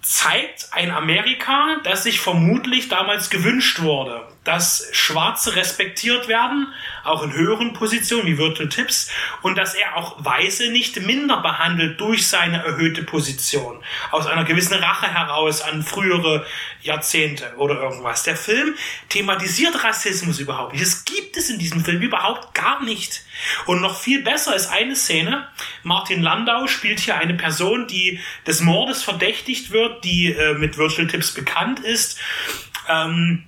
zeigt 0.00 0.68
ein 0.72 0.90
Amerika, 0.90 1.76
das 1.84 2.02
sich 2.02 2.20
vermutlich 2.20 2.88
damals 2.88 3.30
gewünscht 3.30 3.80
wurde, 3.80 4.26
dass 4.44 4.88
Schwarze 4.92 5.54
respektiert 5.54 6.26
werden, 6.26 6.72
auch 7.04 7.22
in 7.22 7.32
höheren 7.32 7.72
Positionen 7.74 8.26
wie 8.26 8.38
Virtual 8.38 8.68
Tips, 8.68 9.10
und 9.42 9.56
dass 9.56 9.74
er 9.74 9.96
auch 9.96 10.24
Weiße 10.24 10.70
nicht 10.70 11.00
minder 11.00 11.40
behandelt 11.40 12.00
durch 12.00 12.26
seine 12.26 12.64
erhöhte 12.64 13.02
Position, 13.04 13.82
aus 14.10 14.26
einer 14.26 14.44
gewissen 14.44 14.74
Rache 14.74 15.06
heraus 15.06 15.62
an 15.62 15.82
frühere 15.82 16.44
Jahrzehnte 16.80 17.54
oder 17.56 17.80
irgendwas. 17.80 18.24
Der 18.24 18.36
Film 18.36 18.74
thematisiert 19.08 19.84
Rassismus 19.84 20.40
überhaupt 20.40 20.72
nicht. 20.72 20.82
Es 20.82 21.04
gibt 21.04 21.36
es 21.36 21.48
in 21.48 21.58
diesem 21.58 21.84
Film 21.84 22.02
überhaupt 22.02 22.54
gar 22.54 22.82
nicht. 22.82 23.22
Und 23.66 23.80
noch 23.80 23.98
viel 23.98 24.22
besser 24.22 24.56
ist 24.56 24.70
eine 24.70 24.96
Szene. 24.96 25.46
Martin 25.84 26.22
Landau 26.22 26.66
spielt 26.66 26.98
hier 26.98 27.16
eine 27.16 27.34
Person, 27.34 27.86
die 27.86 28.20
des 28.46 28.60
Mordes 28.60 29.02
verdächtigt 29.02 29.70
wird, 29.70 30.04
die 30.04 30.32
äh, 30.32 30.54
mit 30.54 30.78
Virtual 30.78 31.06
Tips 31.06 31.32
bekannt 31.32 31.80
ist. 31.80 32.18
Ähm, 32.88 33.44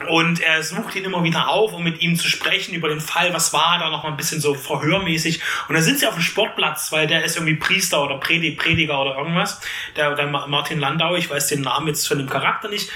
und 0.00 0.40
er 0.40 0.62
sucht 0.64 0.96
ihn 0.96 1.04
immer 1.04 1.22
wieder 1.22 1.48
auf, 1.48 1.72
um 1.72 1.84
mit 1.84 2.02
ihm 2.02 2.16
zu 2.16 2.28
sprechen 2.28 2.74
über 2.74 2.88
den 2.88 3.00
Fall, 3.00 3.32
was 3.32 3.52
war 3.52 3.78
da 3.78 3.90
noch 3.90 4.02
mal 4.02 4.10
ein 4.10 4.16
bisschen 4.16 4.40
so 4.40 4.54
verhörmäßig. 4.54 5.40
Und 5.68 5.74
dann 5.74 5.84
sind 5.84 6.00
sie 6.00 6.06
auf 6.08 6.14
dem 6.14 6.22
Sportplatz, 6.22 6.90
weil 6.90 7.06
der 7.06 7.24
ist 7.24 7.36
irgendwie 7.36 7.54
Priester 7.54 8.02
oder 8.02 8.18
Prediger 8.18 9.00
oder 9.00 9.16
irgendwas. 9.16 9.60
Der, 9.94 10.16
der 10.16 10.26
Martin 10.26 10.80
Landau, 10.80 11.14
ich 11.14 11.30
weiß 11.30 11.46
den 11.46 11.60
Namen 11.60 11.86
jetzt 11.86 12.08
von 12.08 12.18
dem 12.18 12.28
Charakter 12.28 12.68
nicht. 12.68 12.90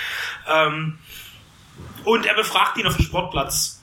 Ähm, 0.48 0.98
und 2.02 2.26
er 2.26 2.34
befragt 2.34 2.76
ihn 2.78 2.86
auf 2.88 2.96
dem 2.96 3.04
Sportplatz. 3.04 3.80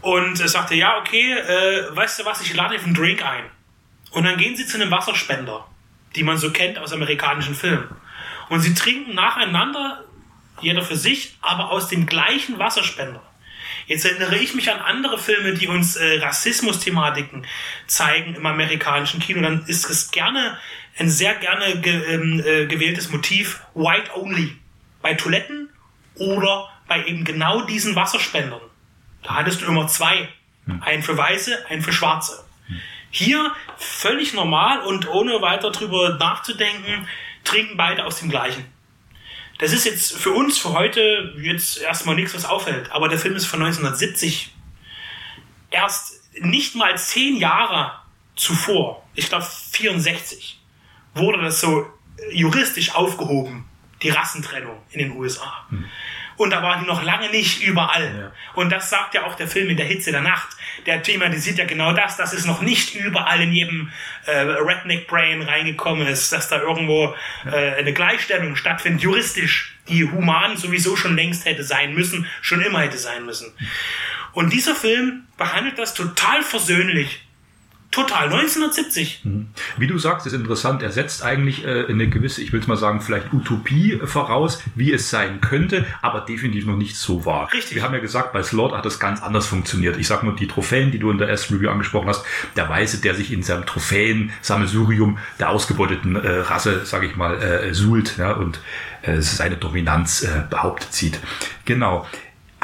Und 0.00 0.40
er 0.40 0.48
sagte, 0.48 0.74
ja, 0.74 0.98
okay, 0.98 1.32
äh, 1.32 1.94
weißt 1.94 2.20
du 2.20 2.24
was, 2.24 2.40
ich 2.40 2.54
lade 2.54 2.76
auf 2.76 2.84
einen 2.84 2.94
Drink 2.94 3.22
ein. 3.24 3.44
Und 4.10 4.24
dann 4.24 4.38
gehen 4.38 4.56
sie 4.56 4.66
zu 4.66 4.80
einem 4.80 4.90
Wasserspender, 4.90 5.66
die 6.16 6.22
man 6.22 6.38
so 6.38 6.50
kennt 6.50 6.78
aus 6.78 6.94
amerikanischen 6.94 7.54
Filmen. 7.54 7.88
Und 8.48 8.60
sie 8.60 8.74
trinken 8.74 9.14
nacheinander 9.14 10.04
jeder 10.60 10.82
für 10.82 10.96
sich, 10.96 11.36
aber 11.40 11.70
aus 11.70 11.88
dem 11.88 12.06
gleichen 12.06 12.58
Wasserspender. 12.58 13.22
Jetzt 13.86 14.04
erinnere 14.04 14.36
ich 14.36 14.54
mich 14.54 14.70
an 14.70 14.80
andere 14.80 15.18
Filme, 15.18 15.54
die 15.54 15.68
uns 15.68 15.96
äh, 15.96 16.18
Rassismus-Thematiken 16.18 17.46
zeigen 17.86 18.34
im 18.34 18.46
amerikanischen 18.46 19.20
Kino. 19.20 19.42
Dann 19.42 19.64
ist 19.66 19.88
es 19.90 20.10
gerne 20.10 20.58
ein 20.96 21.10
sehr 21.10 21.34
gerne 21.34 21.80
ge, 21.80 22.14
ähm, 22.14 22.42
äh, 22.44 22.66
gewähltes 22.66 23.10
Motiv 23.10 23.60
White 23.74 24.10
Only 24.16 24.56
bei 25.02 25.14
Toiletten 25.14 25.68
oder 26.14 26.70
bei 26.86 27.04
eben 27.04 27.24
genau 27.24 27.62
diesen 27.62 27.94
Wasserspendern. 27.96 28.60
Da 29.22 29.34
hattest 29.34 29.62
du 29.62 29.66
immer 29.66 29.86
zwei, 29.88 30.28
hm. 30.66 30.82
einen 30.82 31.02
für 31.02 31.16
Weiße, 31.16 31.66
einen 31.68 31.82
für 31.82 31.92
Schwarze. 31.92 32.44
Hier 33.10 33.52
völlig 33.76 34.34
normal 34.34 34.80
und 34.80 35.08
ohne 35.08 35.40
weiter 35.40 35.70
drüber 35.70 36.16
nachzudenken, 36.18 37.06
trinken 37.44 37.76
beide 37.76 38.04
aus 38.04 38.18
dem 38.18 38.28
gleichen. 38.28 38.64
Das 39.58 39.72
ist 39.72 39.84
jetzt 39.84 40.12
für 40.16 40.32
uns, 40.32 40.58
für 40.58 40.70
heute, 40.70 41.34
jetzt 41.40 41.78
erstmal 41.78 42.16
nichts, 42.16 42.34
was 42.34 42.44
auffällt. 42.44 42.90
Aber 42.90 43.08
der 43.08 43.18
Film 43.18 43.36
ist 43.36 43.46
von 43.46 43.62
1970. 43.62 44.52
Erst 45.70 46.20
nicht 46.40 46.74
mal 46.74 46.96
zehn 46.98 47.36
Jahre 47.36 47.92
zuvor, 48.36 49.06
ich 49.14 49.28
glaube 49.28 49.44
64, 49.44 50.60
wurde 51.14 51.40
das 51.40 51.60
so 51.60 51.86
juristisch 52.32 52.94
aufgehoben, 52.94 53.66
die 54.02 54.10
Rassentrennung 54.10 54.78
in 54.90 54.98
den 54.98 55.12
USA. 55.12 55.66
Hm. 55.68 55.84
Und 56.36 56.50
da 56.50 56.62
war 56.62 56.80
die 56.80 56.86
noch 56.86 57.02
lange 57.02 57.30
nicht 57.30 57.62
überall. 57.62 58.14
Ja. 58.18 58.32
Und 58.54 58.70
das 58.70 58.90
sagt 58.90 59.14
ja 59.14 59.24
auch 59.24 59.34
der 59.34 59.48
Film 59.48 59.70
in 59.70 59.76
der 59.76 59.86
Hitze 59.86 60.10
der 60.10 60.20
Nacht. 60.20 60.56
Der 60.86 61.02
thematisiert 61.02 61.58
ja 61.58 61.64
genau 61.64 61.92
das, 61.92 62.16
dass 62.16 62.32
es 62.32 62.44
noch 62.44 62.60
nicht 62.60 62.94
überall 62.94 63.40
in 63.40 63.52
jedem 63.52 63.92
äh, 64.26 64.38
Redneck 64.38 65.06
Brain 65.06 65.42
reingekommen 65.42 66.06
ist, 66.06 66.32
dass 66.32 66.48
da 66.48 66.60
irgendwo 66.60 67.14
äh, 67.46 67.74
eine 67.76 67.92
Gleichstellung 67.92 68.56
stattfindet, 68.56 69.02
juristisch, 69.02 69.76
die 69.88 70.10
human 70.10 70.56
sowieso 70.56 70.96
schon 70.96 71.16
längst 71.16 71.44
hätte 71.44 71.62
sein 71.62 71.94
müssen, 71.94 72.26
schon 72.40 72.60
immer 72.60 72.80
hätte 72.80 72.98
sein 72.98 73.24
müssen. 73.24 73.52
Und 74.32 74.52
dieser 74.52 74.74
Film 74.74 75.26
behandelt 75.36 75.78
das 75.78 75.94
total 75.94 76.42
versöhnlich 76.42 77.23
Total, 77.94 78.24
1970. 78.24 79.20
Mhm. 79.22 79.46
Wie 79.76 79.86
du 79.86 79.98
sagst, 79.98 80.26
ist 80.26 80.32
interessant. 80.32 80.82
Er 80.82 80.90
setzt 80.90 81.22
eigentlich 81.22 81.64
äh, 81.64 81.86
eine 81.86 82.08
gewisse, 82.08 82.42
ich 82.42 82.52
will 82.52 82.58
es 82.58 82.66
mal 82.66 82.76
sagen, 82.76 83.00
vielleicht 83.00 83.32
Utopie 83.32 84.00
voraus, 84.02 84.60
wie 84.74 84.92
es 84.92 85.10
sein 85.10 85.40
könnte, 85.40 85.86
aber 86.02 86.22
definitiv 86.22 86.66
noch 86.66 86.76
nicht 86.76 86.96
so 86.96 87.24
war. 87.24 87.52
Richtig. 87.52 87.76
Wir 87.76 87.84
haben 87.84 87.94
ja 87.94 88.00
gesagt, 88.00 88.32
bei 88.32 88.42
Slot 88.42 88.72
hat 88.72 88.84
es 88.84 88.98
ganz 88.98 89.22
anders 89.22 89.46
funktioniert. 89.46 89.96
Ich 89.96 90.08
sag 90.08 90.24
nur 90.24 90.34
die 90.34 90.48
Trophäen, 90.48 90.90
die 90.90 90.98
du 90.98 91.08
in 91.12 91.18
der 91.18 91.28
ersten 91.28 91.54
Review 91.54 91.70
angesprochen 91.70 92.08
hast. 92.08 92.24
Der 92.56 92.68
Weiße, 92.68 93.00
der 93.00 93.14
sich 93.14 93.32
in 93.32 93.44
seinem 93.44 93.64
Trophäen-Sammelsurium 93.64 95.18
der 95.38 95.50
ausgebeuteten 95.50 96.16
äh, 96.16 96.28
Rasse, 96.40 96.80
sag 96.84 97.04
ich 97.04 97.14
mal, 97.14 97.40
äh, 97.40 97.74
suhlt 97.74 98.16
ja, 98.18 98.32
und 98.32 98.58
äh, 99.02 99.20
seine 99.20 99.56
Dominanz 99.56 100.22
äh, 100.22 100.42
behauptet 100.50 100.92
sieht. 100.92 101.20
Genau. 101.64 102.08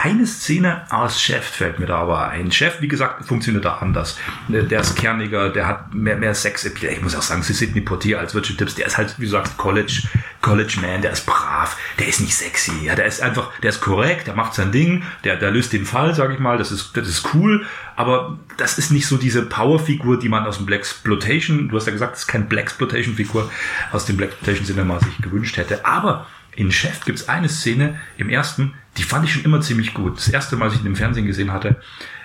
Eine 0.03 0.27
Szene 0.27 0.87
aus 0.89 1.21
Chef 1.21 1.45
fällt 1.45 1.79
mir 1.79 1.85
da 1.85 1.99
aber 1.99 2.29
ein. 2.29 2.51
Chef, 2.51 2.81
wie 2.81 2.89
gesagt, 2.89 3.27
funktioniert 3.27 3.67
da 3.67 3.75
anders. 3.75 4.19
Der 4.49 4.81
ist 4.81 4.97
kerniger, 4.97 5.51
der 5.51 5.67
hat 5.67 5.93
mehr, 5.93 6.17
mehr 6.17 6.35
Sex. 6.35 6.65
Ich 6.65 7.03
muss 7.03 7.15
auch 7.15 7.21
sagen, 7.21 7.43
sie 7.43 7.53
Sidney 7.53 7.83
Poitier 7.83 8.19
als 8.19 8.35
Virtual 8.35 8.57
Tips, 8.57 8.77
der 8.77 8.87
ist 8.87 8.97
halt, 8.97 9.15
wie 9.19 9.27
du 9.27 9.31
sagst, 9.31 9.59
College, 9.59 10.09
College 10.41 10.79
Man, 10.81 11.03
der 11.03 11.11
ist 11.11 11.27
brav, 11.27 11.77
der 11.99 12.09
ist 12.09 12.21
nicht 12.21 12.35
sexy. 12.35 12.73
Ja, 12.83 12.95
der 12.95 13.05
ist 13.05 13.21
einfach, 13.21 13.51
der 13.63 13.69
ist 13.69 13.83
korrekt, 13.83 14.27
der 14.27 14.35
macht 14.35 14.55
sein 14.55 14.73
Ding, 14.73 15.03
der, 15.25 15.37
der 15.37 15.51
löst 15.51 15.75
den 15.75 15.85
Fall, 15.85 16.15
sag 16.15 16.33
ich 16.33 16.39
mal, 16.39 16.57
das 16.57 16.73
ist, 16.73 16.97
das 16.97 17.07
ist 17.07 17.35
cool, 17.35 17.67
aber 17.95 18.39
das 18.57 18.79
ist 18.79 18.93
nicht 18.93 19.07
so 19.07 19.19
diese 19.19 19.43
Powerfigur, 19.43 20.19
die 20.19 20.31
man 20.31 20.47
aus 20.47 20.57
dem 20.57 20.65
Black 20.65 20.81
Exploitation, 20.81 21.69
du 21.69 21.77
hast 21.77 21.85
ja 21.85 21.93
gesagt, 21.93 22.13
das 22.13 22.21
ist 22.21 22.27
kein 22.27 22.49
Black 22.49 22.65
Exploitation 22.65 23.17
Figur 23.17 23.51
aus 23.93 24.07
dem 24.07 24.17
Black 24.17 24.31
Exploitation 24.31 24.67
Cinema 24.67 24.99
sich 24.99 25.19
gewünscht 25.19 25.59
hätte, 25.59 25.85
aber 25.85 26.27
in 26.57 26.73
Chef 26.73 27.05
gibt 27.05 27.19
es 27.19 27.29
eine 27.29 27.51
Szene 27.51 28.01
im 28.17 28.31
ersten, 28.31 28.75
die 28.97 29.03
fand 29.03 29.25
ich 29.25 29.33
schon 29.33 29.45
immer 29.45 29.61
ziemlich 29.61 29.95
gut. 29.95 30.17
Das 30.17 30.29
erste 30.29 30.57
Mal, 30.57 30.67
als 30.67 30.75
ich 30.75 30.81
ihn 30.81 30.87
im 30.87 30.97
Fernsehen 30.97 31.27
gesehen 31.27 31.53
hatte, 31.53 31.81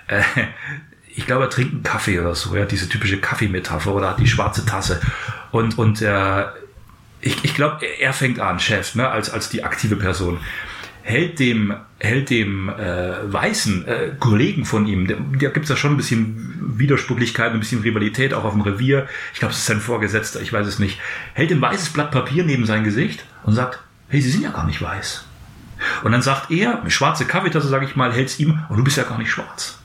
äh, 0.08 0.22
ich 1.16 1.26
glaube, 1.26 1.44
er 1.44 1.50
trinkt 1.50 1.72
einen 1.72 1.82
Kaffee 1.82 2.20
oder 2.20 2.34
so, 2.34 2.54
ja, 2.54 2.66
diese 2.66 2.88
typische 2.88 3.18
Kaffeemetapher 3.18 3.94
oder 3.94 4.10
hat 4.10 4.20
die 4.20 4.26
schwarze 4.26 4.66
Tasse. 4.66 5.00
Und, 5.50 5.78
und 5.78 6.02
äh, 6.02 6.44
ich, 7.22 7.44
ich 7.44 7.54
glaube, 7.54 7.86
er 7.86 8.12
fängt 8.12 8.38
an, 8.38 8.60
Chef, 8.60 8.94
ne, 8.94 9.08
als, 9.08 9.30
als 9.30 9.48
die 9.48 9.64
aktive 9.64 9.96
Person. 9.96 10.38
Hält 11.02 11.38
dem, 11.38 11.74
hält 11.98 12.30
dem 12.30 12.68
äh, 12.68 13.32
weißen 13.32 13.86
äh, 13.86 14.10
Kollegen 14.18 14.64
von 14.64 14.86
ihm, 14.86 15.06
da 15.06 15.48
gibt 15.48 15.64
es 15.64 15.70
ja 15.70 15.76
schon 15.76 15.92
ein 15.92 15.96
bisschen 15.96 16.74
Widersprüchlichkeit, 16.78 17.52
ein 17.52 17.60
bisschen 17.60 17.82
Rivalität 17.82 18.34
auch 18.34 18.44
auf 18.44 18.52
dem 18.52 18.62
Revier. 18.62 19.06
Ich 19.32 19.38
glaube, 19.38 19.52
es 19.52 19.58
ist 19.58 19.66
sein 19.66 19.80
Vorgesetzter, 19.80 20.40
ich 20.40 20.52
weiß 20.52 20.66
es 20.66 20.78
nicht. 20.78 21.00
Hält 21.32 21.52
ein 21.52 21.60
weißes 21.60 21.90
Blatt 21.90 22.10
Papier 22.10 22.44
neben 22.44 22.66
sein 22.66 22.84
Gesicht 22.84 23.24
und 23.44 23.54
sagt, 23.54 23.78
hey, 24.08 24.20
Sie 24.20 24.30
sind 24.30 24.42
ja 24.42 24.50
gar 24.50 24.66
nicht 24.66 24.82
weiß. 24.82 25.25
Und 26.02 26.12
dann 26.12 26.22
sagt 26.22 26.50
er, 26.50 26.80
eine 26.80 26.90
schwarze 26.90 27.26
Kaffeetasse, 27.26 27.68
sage 27.68 27.86
ich 27.86 27.96
mal, 27.96 28.12
hält's 28.12 28.38
ihm, 28.38 28.62
und 28.68 28.76
du 28.76 28.84
bist 28.84 28.96
ja 28.96 29.04
gar 29.04 29.18
nicht 29.18 29.30
schwarz. 29.30 29.78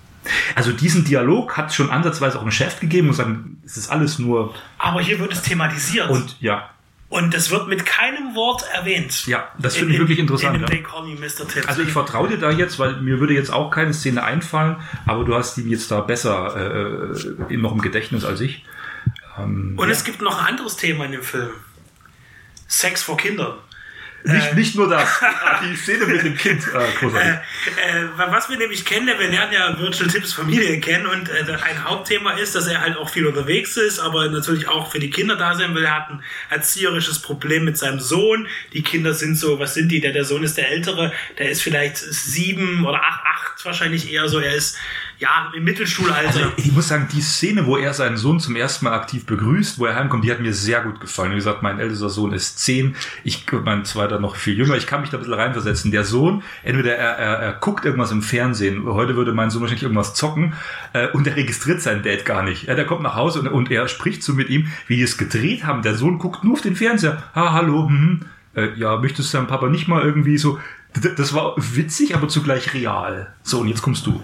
Also 0.56 0.72
diesen 0.72 1.04
Dialog 1.04 1.58
hat 1.58 1.74
schon 1.74 1.90
ansatzweise 1.90 2.40
auch 2.40 2.46
ein 2.46 2.52
Chef 2.52 2.80
gegeben 2.80 3.10
und 3.10 3.16
sagen, 3.16 3.62
es 3.66 3.78
ist 3.78 3.90
alles 3.90 4.20
nur. 4.20 4.54
Aber 4.78 5.02
hier 5.02 5.20
wird 5.20 5.34
es 5.34 5.42
thematisiert. 5.42 6.10
Und 6.10 6.38
ja. 6.40 6.70
Und 7.10 7.34
es 7.34 7.52
wird 7.52 7.68
mit 7.68 7.86
keinem 7.86 8.36
Wort 8.36 8.64
erwähnt. 8.74 9.28
Ja, 9.28 9.50
das 9.60 9.76
finde 9.76 9.94
ich 9.94 10.00
wirklich 10.00 10.20
interessant. 10.20 10.56
In 10.56 10.62
ja. 10.62 11.64
Also 11.68 11.82
ich 11.82 11.92
vertraue 11.92 12.30
dir 12.30 12.38
da 12.38 12.52
jetzt, 12.52 12.80
weil 12.80 13.02
mir 13.02 13.20
würde 13.20 13.34
jetzt 13.34 13.52
auch 13.52 13.70
keine 13.70 13.94
Szene 13.94 14.24
einfallen, 14.24 14.78
aber 15.06 15.26
du 15.26 15.36
hast 15.36 15.58
die 15.58 15.64
jetzt 15.64 15.92
da 15.92 16.00
besser 16.00 17.10
äh, 17.50 17.58
noch 17.58 17.74
im 17.74 17.82
Gedächtnis 17.82 18.24
als 18.24 18.40
ich. 18.40 18.64
Ähm, 19.38 19.74
und 19.78 19.88
ja. 19.88 19.92
es 19.92 20.06
gibt 20.06 20.22
noch 20.22 20.40
ein 20.40 20.48
anderes 20.48 20.78
Thema 20.78 21.04
in 21.04 21.12
dem 21.12 21.24
Film. 21.24 21.50
Sex 22.68 23.04
vor 23.04 23.18
Kindern. 23.18 23.56
Nicht, 24.24 24.52
äh, 24.52 24.56
nicht 24.56 24.76
nur 24.76 24.90
das. 24.90 25.10
Die 25.64 25.76
Szene 25.76 26.06
mit 26.06 26.24
dem 26.24 26.36
Kind. 26.36 26.64
Äh, 26.74 27.06
äh, 27.06 27.32
äh, 27.32 28.08
was 28.16 28.50
wir 28.50 28.58
nämlich 28.58 28.86
kennen, 28.86 29.08
wir 29.08 29.28
lernen 29.28 29.54
ja 29.54 29.80
Virtual 29.80 30.10
Tips 30.10 30.34
Familie 30.34 30.80
kennen 30.80 31.08
und 31.08 31.30
äh, 31.30 31.44
ein 31.64 31.84
Hauptthema 31.84 32.32
ist, 32.34 32.56
dass 32.56 32.68
er 32.68 32.82
halt 32.82 32.98
auch 32.98 33.10
viel 33.10 33.26
unterwegs 33.26 33.78
ist, 33.78 34.00
aber 34.00 34.30
natürlich 34.30 34.68
auch 34.68 34.92
für 34.92 35.00
die 35.00 35.10
Kinder 35.10 35.36
da 35.36 35.56
sein 35.56 35.74
will. 35.74 35.84
Er 35.84 35.96
hat 35.96 36.10
ein 36.10 36.24
erzieherisches 36.50 37.20
Problem 37.20 37.66
mit 37.66 37.78
seinem 37.78 38.00
Sohn. 38.00 38.48
Die 38.74 38.84
Kinder 38.84 39.14
sind 39.14 39.36
so, 39.36 39.60
was 39.60 39.74
sind 39.74 39.90
die? 39.90 40.02
Der, 40.02 40.14
der 40.14 40.26
Sohn 40.26 40.44
ist 40.44 40.58
der 40.58 40.70
Ältere, 40.70 41.12
der 41.38 41.50
ist 41.50 41.62
vielleicht 41.62 41.98
sieben 41.98 42.86
oder 42.86 43.02
acht, 43.02 43.22
acht 43.26 43.66
wahrscheinlich 43.66 44.12
eher 44.12 44.28
so. 44.28 44.40
Er 44.40 44.56
ist 44.56 44.78
ja, 45.22 45.52
im 45.56 45.64
Mittelschulalter. 45.64 46.26
Also 46.26 46.40
ich 46.58 46.72
muss 46.72 46.88
sagen, 46.88 47.08
die 47.14 47.22
Szene, 47.22 47.68
wo 47.68 47.78
er 47.78 47.94
seinen 47.94 48.18
Sohn 48.18 48.40
zum 48.40 48.56
ersten 48.56 48.86
Mal 48.86 48.94
aktiv 48.94 49.28
begrüßt, 49.28 49.78
wo 49.78 49.86
er 49.86 49.96
heimkommt, 49.96 50.26
die 50.26 50.32
hat 50.32 50.40
mir 50.40 50.52
sehr 50.52 50.82
gut 50.82 51.00
gefallen. 51.00 51.32
Wie 51.32 51.36
gesagt, 51.36 51.62
mein 51.62 51.80
ältester 51.80 52.10
Sohn 52.10 52.34
ist 52.34 52.58
zehn, 52.58 52.96
ich, 53.24 53.46
mein 53.64 53.86
zweiter 53.86 54.20
noch 54.20 54.36
viel 54.36 54.58
jünger. 54.58 54.76
Ich 54.78 54.88
kann 54.88 55.02
mich 55.02 55.12
da 55.12 55.18
ein 55.18 55.20
bisschen 55.20 55.36
reinversetzen. 55.36 55.92
Der 55.92 56.06
Sohn, 56.06 56.42
entweder 56.64 56.96
er, 56.96 57.18
er, 57.18 57.38
er 57.38 57.54
guckt 57.54 57.86
irgendwas 57.86 58.10
im 58.10 58.24
Fernsehen, 58.24 58.84
heute 58.86 59.16
würde 59.16 59.32
mein 59.32 59.52
Sohn 59.52 59.62
wahrscheinlich 59.62 59.84
irgendwas 59.84 60.16
zocken, 60.16 60.54
äh, 60.94 61.08
und 61.10 61.28
er 61.28 61.36
registriert 61.36 61.84
seinen 61.84 62.02
Dad 62.02 62.26
gar 62.26 62.42
nicht. 62.42 62.64
Ja, 62.64 62.74
der 62.74 62.88
kommt 62.88 63.04
nach 63.04 63.16
Hause 63.16 63.42
und, 63.42 63.48
und 63.48 63.70
er 63.70 63.88
spricht 63.88 64.24
so 64.24 64.34
mit 64.34 64.50
ihm, 64.50 64.72
wie 64.88 64.96
die 64.96 65.04
es 65.04 65.20
gedreht 65.20 65.66
haben. 65.66 65.84
Der 65.84 65.94
Sohn 65.94 66.18
guckt 66.18 66.44
nur 66.44 66.54
auf 66.54 66.62
den 66.62 66.76
Fernseher. 66.76 67.22
Ah, 67.36 67.54
hallo, 67.54 67.88
hm, 67.88 68.22
äh, 68.56 68.70
ja, 68.76 68.98
möchtest 68.98 69.32
du 69.32 69.38
deinem 69.38 69.48
Papa 69.48 69.70
nicht 69.70 69.88
mal 69.88 70.02
irgendwie 70.02 70.40
so. 70.40 70.60
Das 71.16 71.34
war 71.36 71.54
witzig, 71.58 72.16
aber 72.16 72.28
zugleich 72.28 72.74
real. 72.74 73.34
So, 73.44 73.60
und 73.60 73.68
jetzt 73.68 73.84
kommst 73.84 74.08
du. 74.08 74.20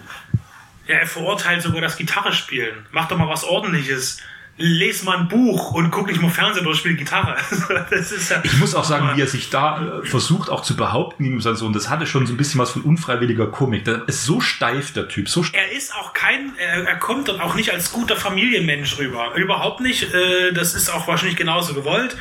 Ja, 0.87 0.95
er 0.95 1.07
verurteilt 1.07 1.61
sogar 1.61 1.81
das 1.81 1.97
Gitarre 1.97 2.33
spielen. 2.33 2.85
Mach 2.91 3.07
doch 3.07 3.17
mal 3.17 3.27
was 3.27 3.43
ordentliches. 3.43 4.21
Les 4.59 5.03
mal 5.03 5.17
ein 5.17 5.27
Buch 5.27 5.73
und 5.73 5.91
guck 5.91 6.07
nicht 6.07 6.19
mal 6.19 6.31
Fernsehen 6.31 6.65
oder 6.65 6.75
spiel 6.75 6.95
Gitarre. 6.95 7.35
Das 7.91 8.11
ist 8.11 8.31
ja, 8.31 8.41
Ich 8.43 8.57
muss 8.57 8.73
auch 8.73 8.83
sagen, 8.83 9.15
wie 9.15 9.21
er 9.21 9.27
sich 9.27 9.51
da 9.51 9.99
äh, 10.01 10.05
versucht 10.05 10.49
auch 10.49 10.63
zu 10.63 10.75
behaupten 10.75 11.25
gegen 11.25 11.39
seinen 11.41 11.57
Sohn, 11.57 11.73
das 11.73 11.89
hatte 11.91 12.07
schon 12.07 12.25
so 12.25 12.33
ein 12.33 12.37
bisschen 12.37 12.59
was 12.59 12.71
von 12.71 12.81
unfreiwilliger 12.81 13.47
Komik. 13.47 13.85
Der 13.85 14.07
ist 14.07 14.25
so 14.25 14.41
steif, 14.41 14.93
der 14.93 15.09
Typ. 15.09 15.29
So 15.29 15.43
steif. 15.43 15.61
er 15.61 15.71
ist 15.77 15.93
auch 15.93 16.13
kein, 16.13 16.53
er, 16.57 16.87
er 16.87 16.95
kommt 16.97 17.27
dann 17.27 17.39
auch 17.39 17.53
nicht 17.53 17.71
als 17.71 17.91
guter 17.91 18.15
Familienmensch 18.15 18.97
rüber. 18.97 19.35
Überhaupt 19.35 19.81
nicht. 19.81 20.11
Äh, 20.11 20.53
das 20.53 20.73
ist 20.73 20.89
auch 20.89 21.07
wahrscheinlich 21.07 21.37
genauso 21.37 21.75
gewollt. 21.75 22.17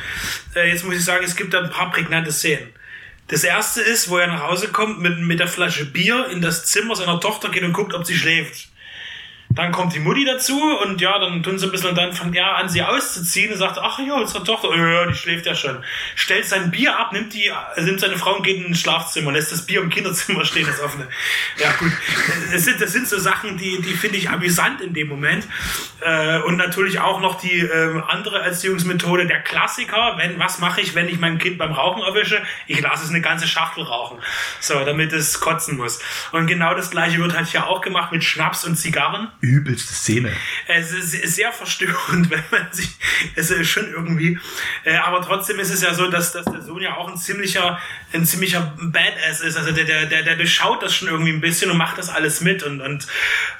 Äh, 0.55 0.69
jetzt 0.69 0.85
muss 0.85 0.93
ich 0.93 1.03
sagen, 1.03 1.25
es 1.25 1.35
gibt 1.35 1.55
da 1.55 1.61
ein 1.61 1.71
paar 1.71 1.89
prägnante 1.89 2.31
Szenen. 2.31 2.69
Das 3.27 3.43
erste 3.43 3.81
ist, 3.81 4.09
wo 4.09 4.17
er 4.17 4.27
nach 4.27 4.43
Hause 4.43 4.69
kommt 4.69 4.99
mit, 4.99 5.19
mit 5.19 5.39
der 5.39 5.47
Flasche 5.47 5.85
Bier 5.85 6.27
in 6.31 6.41
das 6.41 6.65
Zimmer 6.65 6.95
seiner 6.95 7.19
Tochter 7.19 7.49
geht 7.49 7.63
und 7.63 7.73
guckt, 7.73 7.93
ob 7.93 8.05
sie 8.05 8.15
schläft. 8.15 8.69
Dann 9.49 9.71
kommt 9.71 9.93
die 9.93 9.99
Mutti 9.99 10.25
dazu 10.25 10.59
und 10.83 10.99
ja, 11.01 11.17
dann 11.19 11.41
tun 11.41 11.57
sie 11.57 11.65
ein 11.65 11.71
bisschen 11.71 11.89
und 11.89 11.97
dann 11.97 12.13
fängt 12.13 12.35
er 12.35 12.57
an, 12.57 12.69
sie 12.69 12.83
auszuziehen 12.83 13.51
und 13.51 13.57
sagt, 13.57 13.77
ach 13.77 13.99
ja, 13.99 14.15
unsere 14.15 14.43
Tochter, 14.43 14.75
ja, 14.75 15.05
die 15.05 15.15
schläft 15.15 15.45
ja 15.45 15.55
schon. 15.55 15.83
Stellt 16.15 16.45
sein 16.45 16.69
Bier 16.69 16.97
ab, 16.97 17.13
nimmt 17.13 17.33
die, 17.33 17.47
äh, 17.47 17.81
nimmt 17.81 17.99
seine 17.99 18.17
Frau 18.17 18.35
und 18.35 18.43
geht 18.43 18.57
in 18.57 18.65
ein 18.65 18.75
Schlafzimmer, 18.75 19.31
lässt 19.31 19.51
das 19.51 19.65
Bier 19.65 19.81
im 19.81 19.89
Kinderzimmer 19.89 20.45
stehen, 20.45 20.67
das 20.67 20.81
offene. 20.81 21.07
Ja, 21.57 21.71
gut. 21.79 21.91
Das 22.51 22.65
sind, 22.65 22.81
das 22.81 22.91
sind 22.91 23.07
so 23.07 23.17
Sachen, 23.17 23.57
die, 23.57 23.81
die 23.81 23.93
finde 23.93 24.17
ich 24.17 24.29
amüsant 24.29 24.81
in 24.81 24.93
dem 24.93 25.07
Moment. 25.07 25.47
Äh, 26.01 26.39
und 26.41 26.57
natürlich 26.57 26.99
auch 26.99 27.21
noch 27.21 27.39
die 27.39 27.59
ähm, 27.59 28.03
andere 28.07 28.39
Erziehungsmethode, 28.39 29.25
der 29.25 29.41
Klassiker, 29.41 30.13
wenn, 30.17 30.37
was 30.39 30.59
mache 30.59 30.81
ich, 30.81 30.93
wenn 30.93 31.07
ich 31.07 31.19
mein 31.19 31.39
Kind 31.39 31.57
beim 31.57 31.71
Rauchen 31.71 32.03
erwische? 32.03 32.41
Ich 32.67 32.81
lasse 32.81 33.05
es 33.05 33.09
eine 33.09 33.21
ganze 33.21 33.47
Schachtel 33.47 33.83
rauchen. 33.83 34.19
So, 34.59 34.83
damit 34.85 35.13
es 35.13 35.39
kotzen 35.39 35.77
muss. 35.77 35.99
Und 36.31 36.47
genau 36.47 36.75
das 36.75 36.91
gleiche 36.91 37.17
wird 37.19 37.35
halt 37.35 37.47
hier 37.47 37.67
auch 37.67 37.81
gemacht 37.81 38.11
mit 38.11 38.23
Schnaps 38.23 38.65
und 38.65 38.75
Zigarren. 38.75 39.29
Übelste 39.39 39.93
Szene. 39.93 40.31
Es 40.67 40.91
ist 40.91 41.35
sehr 41.35 41.51
verstörend, 41.51 42.29
wenn 42.31 42.43
man 42.51 42.67
sich, 42.71 42.89
es 43.35 43.51
ist 43.51 43.69
schon 43.69 43.91
irgendwie, 43.91 44.39
äh, 44.83 44.95
aber 44.97 45.21
trotzdem 45.21 45.59
ist 45.59 45.71
es 45.71 45.81
ja 45.81 45.93
so, 45.93 46.09
dass, 46.09 46.31
dass 46.31 46.45
der 46.45 46.61
Sohn 46.61 46.81
ja 46.81 46.95
auch 46.95 47.07
ein 47.07 47.17
ziemlicher, 47.17 47.79
ein 48.13 48.25
ziemlicher 48.25 48.75
Badass 48.81 49.41
ist. 49.41 49.57
Also 49.57 49.71
der, 49.71 49.85
der, 49.85 50.05
der, 50.07 50.23
der 50.23 50.35
durchschaut 50.35 50.81
das 50.81 50.95
schon 50.95 51.07
irgendwie 51.07 51.31
ein 51.31 51.41
bisschen 51.41 51.69
und 51.69 51.77
macht 51.77 51.97
das 51.97 52.09
alles 52.09 52.41
mit 52.41 52.63
und, 52.63 52.81
und, 52.81 53.07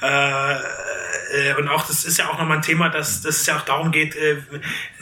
äh, 0.01 0.53
äh, 0.53 1.53
und 1.57 1.67
auch 1.67 1.86
das 1.86 2.05
ist 2.05 2.17
ja 2.17 2.29
auch 2.29 2.39
nochmal 2.39 2.57
ein 2.57 2.63
Thema, 2.63 2.89
dass, 2.89 3.22
dass 3.22 3.38
es 3.38 3.46
ja 3.46 3.57
auch 3.57 3.65
darum 3.65 3.91
geht, 3.91 4.15
äh, 4.15 4.38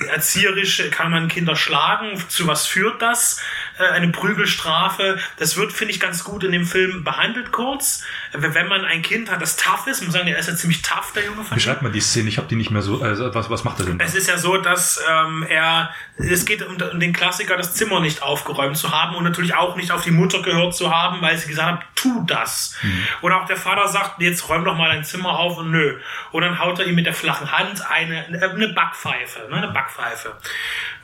erzieherisch 0.10 0.84
kann 0.92 1.12
man 1.12 1.28
Kinder 1.28 1.56
schlagen, 1.56 2.22
zu 2.28 2.48
was 2.48 2.68
führt 2.68 3.02
das? 3.02 3.42
Äh, 3.78 3.84
eine 3.84 4.10
Prügelstrafe, 4.10 5.20
das 5.38 5.56
wird, 5.58 5.72
finde 5.72 5.94
ich, 5.94 6.00
ganz 6.00 6.24
gut 6.24 6.44
in 6.44 6.52
dem 6.52 6.66
Film 6.66 7.04
behandelt 7.04 7.52
kurz. 7.52 8.04
Wenn 8.34 8.68
man 8.68 8.84
ein 8.84 9.02
Kind 9.02 9.32
hat, 9.32 9.42
das 9.42 9.56
tough 9.56 9.88
ist, 9.88 10.02
muss 10.02 10.08
man 10.08 10.12
sagen, 10.12 10.26
der 10.28 10.38
ist 10.38 10.48
ja 10.48 10.56
ziemlich 10.66 10.82
tough, 10.82 11.12
der 11.14 11.26
Junge 11.26 11.44
von 11.44 11.56
Beschreib 11.56 11.82
mal 11.82 11.92
die 11.92 12.02
Szene, 12.02 12.30
ich 12.30 12.38
habe 12.38 12.48
die 12.48 12.56
nicht 12.56 12.72
mehr 12.72 12.82
so. 12.82 13.02
Also, 13.02 13.34
was, 13.34 13.50
was 13.50 13.64
macht 13.64 13.80
er 13.80 13.86
denn? 13.86 14.00
da? 14.00 14.06
es 14.06 14.16
ist 14.16 14.28
ja 14.28 14.38
so, 14.38 14.58
dass 14.58 15.00
ähm, 15.10 15.46
er, 15.48 15.92
es 16.18 16.46
geht 16.46 16.66
um, 16.66 16.76
um 16.76 17.00
den 17.00 17.14
Klassiker, 17.14 17.56
das 17.58 17.74
Zimmer 17.76 18.00
nicht 18.00 18.24
aufgeräumt 18.24 18.78
zu 18.78 18.92
haben 18.92 19.16
und 19.16 19.24
natürlich 19.24 19.56
auch 19.56 19.76
nicht 19.76 19.92
auf 19.92 20.04
die 20.04 20.12
Mutter 20.12 20.42
gehört 20.42 20.76
zu 20.76 20.94
haben, 20.94 21.22
weil 21.22 21.38
sie 21.38 21.48
gesagt 21.48 21.84
hat, 21.84 21.95
tu 21.96 22.24
das. 22.28 22.76
Und 23.22 23.32
auch 23.32 23.46
der 23.46 23.58
Vater 23.58 23.88
sagt, 23.88 24.22
jetzt 24.22 24.48
räum 24.50 24.66
doch 24.66 24.76
mal 24.76 24.90
dein 24.90 25.04
Zimmer 25.04 25.40
auf 25.40 25.58
und 25.58 25.72
nö. 25.72 26.00
Und 26.32 26.42
dann 26.42 26.60
haut 26.60 26.80
er 26.80 26.86
ihm 26.86 26.96
mit 26.96 27.06
der 27.06 27.14
flachen 27.14 27.52
Hand 27.52 27.90
eine, 27.90 28.26
eine 28.26 28.68
Backpfeife, 28.70 29.48
ne, 29.50 29.58
eine 29.58 29.70
Backpfeife. 29.70 30.34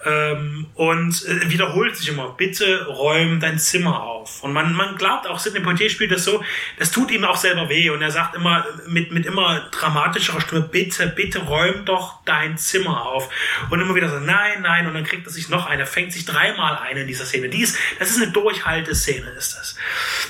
Ähm, 0.03 0.67
und 0.73 1.25
äh, 1.25 1.49
wiederholt 1.49 1.95
sich 1.95 2.09
immer, 2.09 2.29
bitte 2.29 2.85
räum 2.87 3.39
dein 3.39 3.59
Zimmer 3.59 4.01
auf. 4.01 4.43
Und 4.43 4.51
man, 4.51 4.73
man 4.73 4.95
glaubt 4.95 5.27
auch, 5.27 5.39
Sidney 5.39 5.61
Poitier 5.61 5.89
spielt 5.89 6.11
das 6.11 6.25
so, 6.25 6.43
das 6.79 6.91
tut 6.91 7.11
ihm 7.11 7.23
auch 7.23 7.37
selber 7.37 7.69
weh. 7.69 7.89
Und 7.89 8.01
er 8.01 8.11
sagt 8.11 8.35
immer 8.35 8.65
mit, 8.87 9.11
mit 9.11 9.25
immer 9.25 9.69
dramatischerer 9.71 10.41
Stimme, 10.41 10.61
bitte, 10.61 11.07
bitte 11.07 11.39
räum 11.39 11.85
doch 11.85 12.23
dein 12.25 12.57
Zimmer 12.57 13.05
auf. 13.05 13.29
Und 13.69 13.79
immer 13.79 13.95
wieder 13.95 14.09
so, 14.09 14.19
nein, 14.19 14.61
nein. 14.61 14.87
Und 14.87 14.95
dann 14.95 15.03
kriegt 15.03 15.25
er 15.25 15.31
sich 15.31 15.49
noch 15.49 15.67
eine, 15.67 15.85
fängt 15.85 16.13
sich 16.13 16.25
dreimal 16.25 16.77
ein 16.77 16.97
in 16.97 17.07
dieser 17.07 17.25
Szene. 17.25 17.49
Die 17.49 17.61
ist, 17.61 17.77
das 17.99 18.09
ist 18.09 18.21
eine 18.21 18.31
Durchhalteszene, 18.31 19.29
ist 19.31 19.55
das. 19.55 19.77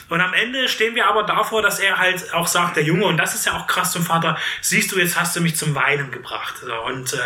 Und 0.09 0.19
am 0.19 0.33
Ende 0.33 0.60
stehen 0.67 0.95
wir 0.95 1.07
aber 1.07 1.23
davor, 1.23 1.61
dass 1.61 1.79
er 1.79 1.97
halt 1.97 2.33
auch 2.33 2.47
sagt, 2.47 2.75
der 2.75 2.83
Junge, 2.83 3.05
und 3.05 3.17
das 3.17 3.35
ist 3.35 3.45
ja 3.45 3.53
auch 3.53 3.67
krass 3.67 3.91
zum 3.91 4.03
Vater, 4.03 4.37
siehst 4.61 4.91
du, 4.91 4.99
jetzt 4.99 5.19
hast 5.19 5.35
du 5.35 5.41
mich 5.41 5.55
zum 5.55 5.75
Weinen 5.75 6.11
gebracht. 6.11 6.55
So, 6.63 6.73
und, 6.85 7.13
äh, 7.13 7.17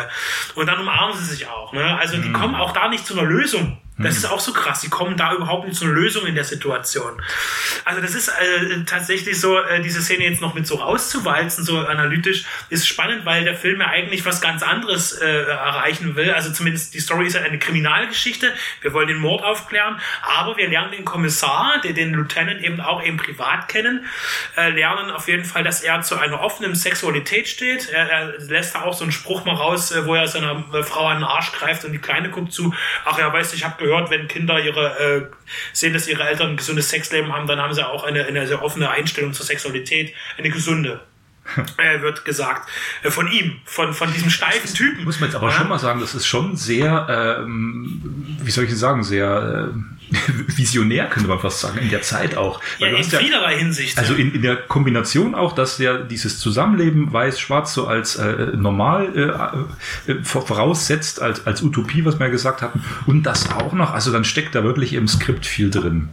und 0.56 0.68
dann 0.68 0.80
umarmen 0.80 1.18
sie 1.18 1.26
sich 1.26 1.48
auch. 1.48 1.74
Ne? 1.74 1.98
Also 1.98 2.18
die 2.18 2.32
kommen 2.32 2.56
auch 2.56 2.72
da 2.72 2.88
nicht 2.88 3.06
zu 3.06 3.14
einer 3.18 3.28
Lösung. 3.28 3.82
Das 3.98 4.18
ist 4.18 4.26
auch 4.26 4.42
so 4.42 4.52
krass. 4.52 4.82
Die 4.82 4.90
kommen 4.90 5.16
da 5.16 5.34
überhaupt 5.34 5.66
nicht 5.66 5.78
zu 5.78 5.86
einer 5.86 5.94
Lösung 5.94 6.26
in 6.26 6.36
der 6.36 6.44
Situation. 6.44 7.22
Also 7.86 8.02
das 8.02 8.14
ist 8.14 8.28
äh, 8.28 8.84
tatsächlich 8.86 9.40
so, 9.40 9.58
äh, 9.58 9.82
diese 9.82 10.02
Szene 10.02 10.26
jetzt 10.26 10.42
noch 10.42 10.54
mit 10.54 10.68
so 10.68 10.76
rauszuwalzen, 10.76 11.64
so 11.64 11.80
analytisch, 11.80 12.44
ist 12.70 12.88
spannend, 12.88 13.26
weil 13.26 13.46
der 13.46 13.56
Film 13.56 13.80
ja 13.80 13.88
eigentlich 13.88 14.26
was 14.26 14.42
ganz 14.42 14.64
anderes 14.64 15.14
äh, 15.14 15.26
erreichen 15.26 16.18
will. 16.18 16.32
Also 16.32 16.52
zumindest 16.52 16.94
die 16.94 17.00
Story 17.00 17.28
ist 17.28 17.36
ja 17.36 17.42
eine 17.42 17.58
Kriminalgeschichte. 17.58 18.54
Wir 18.82 18.92
wollen 18.92 19.08
den 19.08 19.20
Mord 19.20 19.46
aufklären, 19.46 20.02
aber 20.22 20.58
wir 20.58 20.68
lernen 20.68 20.92
den 20.92 21.06
Kommissar, 21.06 21.80
der 21.82 21.94
den 21.94 22.14
Lieutenant 22.14 22.62
eben 22.62 22.82
auch 22.82 23.02
eben 23.02 23.16
privat 23.16 23.70
kennen, 23.70 24.06
äh, 24.58 24.72
lernen 24.72 25.10
auf 25.10 25.30
jeden 25.30 25.46
Fall, 25.46 25.64
dass 25.64 25.82
er 25.82 26.02
zu 26.02 26.18
einer 26.18 26.42
offenen 26.42 26.76
Sexualität 26.76 27.48
steht. 27.48 27.90
Er, 27.90 28.10
er 28.10 28.40
lässt 28.40 28.76
da 28.76 28.82
auch 28.82 28.94
so 28.94 29.04
einen 29.06 29.14
Spruch 29.14 29.46
mal 29.46 29.56
raus, 29.56 29.92
äh, 29.92 30.06
wo 30.06 30.16
er 30.16 30.28
seiner 30.28 30.66
äh, 30.74 30.84
Frau 30.84 31.08
an 31.08 31.20
den 31.20 31.24
Arsch 31.24 31.54
greift 31.54 31.86
und 31.86 31.94
die 31.94 32.00
Kleine 32.00 32.30
guckt 32.30 32.52
zu. 32.52 32.74
Ach 33.06 33.18
ja, 33.18 33.32
weißt 33.32 33.54
du, 33.54 33.56
ich 33.56 33.64
habe 33.64 33.85
gehört, 33.86 34.10
wenn 34.10 34.28
Kinder 34.28 34.60
ihre 34.64 35.00
äh, 35.00 35.22
sehen, 35.74 35.94
dass 35.94 36.08
ihre 36.08 36.24
Eltern 36.24 36.52
ein 36.52 36.58
gesundes 36.58 36.90
Sexleben 36.90 37.32
haben, 37.34 37.48
dann 37.48 37.60
haben 37.60 37.74
sie 37.74 37.86
auch 37.88 38.04
eine, 38.04 38.26
eine 38.26 38.48
sehr 38.48 38.64
offene 38.64 38.90
Einstellung 38.90 39.34
zur 39.34 39.46
Sexualität, 39.46 40.14
eine 40.38 40.50
gesunde. 40.50 41.02
äh, 41.78 42.02
wird 42.02 42.26
gesagt 42.26 42.68
äh, 43.04 43.12
von 43.12 43.32
ihm, 43.32 43.58
von, 43.66 43.94
von 43.94 44.12
diesem 44.12 44.32
steifen 44.32 44.74
Typen. 44.74 45.04
Muss 45.04 45.20
man 45.20 45.30
jetzt 45.30 45.36
aber 45.36 45.50
Ja. 45.50 45.54
schon 45.58 45.70
mal 45.70 45.78
sagen, 45.78 46.00
das 46.00 46.16
ist 46.16 46.26
schon 46.26 46.56
sehr, 46.56 47.38
ähm, 47.44 48.02
wie 48.42 48.50
soll 48.50 48.64
ich 48.64 48.76
sagen, 48.76 49.04
sehr 49.04 49.70
äh, 49.72 49.95
visionär, 50.48 51.08
könnte 51.08 51.30
man 51.30 51.40
fast 51.40 51.60
sagen, 51.60 51.80
in 51.80 51.90
der 51.90 52.02
Zeit 52.02 52.38
auch. 52.38 52.62
Ja, 52.80 52.88
Weil 52.88 52.92
du 52.96 52.98
in 52.98 53.10
ja- 53.10 53.20
vielerlei 53.20 53.58
Hinsicht. 53.58 53.98
Also 53.98 54.14
ja. 54.14 54.20
in, 54.20 54.34
in 54.34 54.42
der 54.42 54.56
Kombination 54.56 55.36
auch, 55.36 55.54
dass 55.54 55.78
der 55.78 56.00
dieses 56.00 56.40
Zusammenleben 56.40 57.12
weiß-schwarz 57.12 57.74
so 57.74 57.88
als 57.88 58.16
äh, 58.16 58.48
normal 58.56 59.66
äh, 60.08 60.12
äh, 60.12 60.24
voraussetzt, 60.24 61.22
als, 61.22 61.46
als 61.46 61.62
Utopie, 61.62 62.06
was 62.06 62.20
wir 62.20 62.28
ja 62.28 62.32
gesagt 62.32 62.62
hatten, 62.62 62.84
und 63.06 63.24
das 63.24 63.52
auch 63.52 63.74
noch, 63.74 63.94
also 63.94 64.12
dann 64.12 64.24
steckt 64.24 64.56
da 64.56 64.64
wirklich 64.64 64.94
im 64.94 65.08
Skript 65.08 65.46
viel 65.46 65.70
drin. 65.70 66.10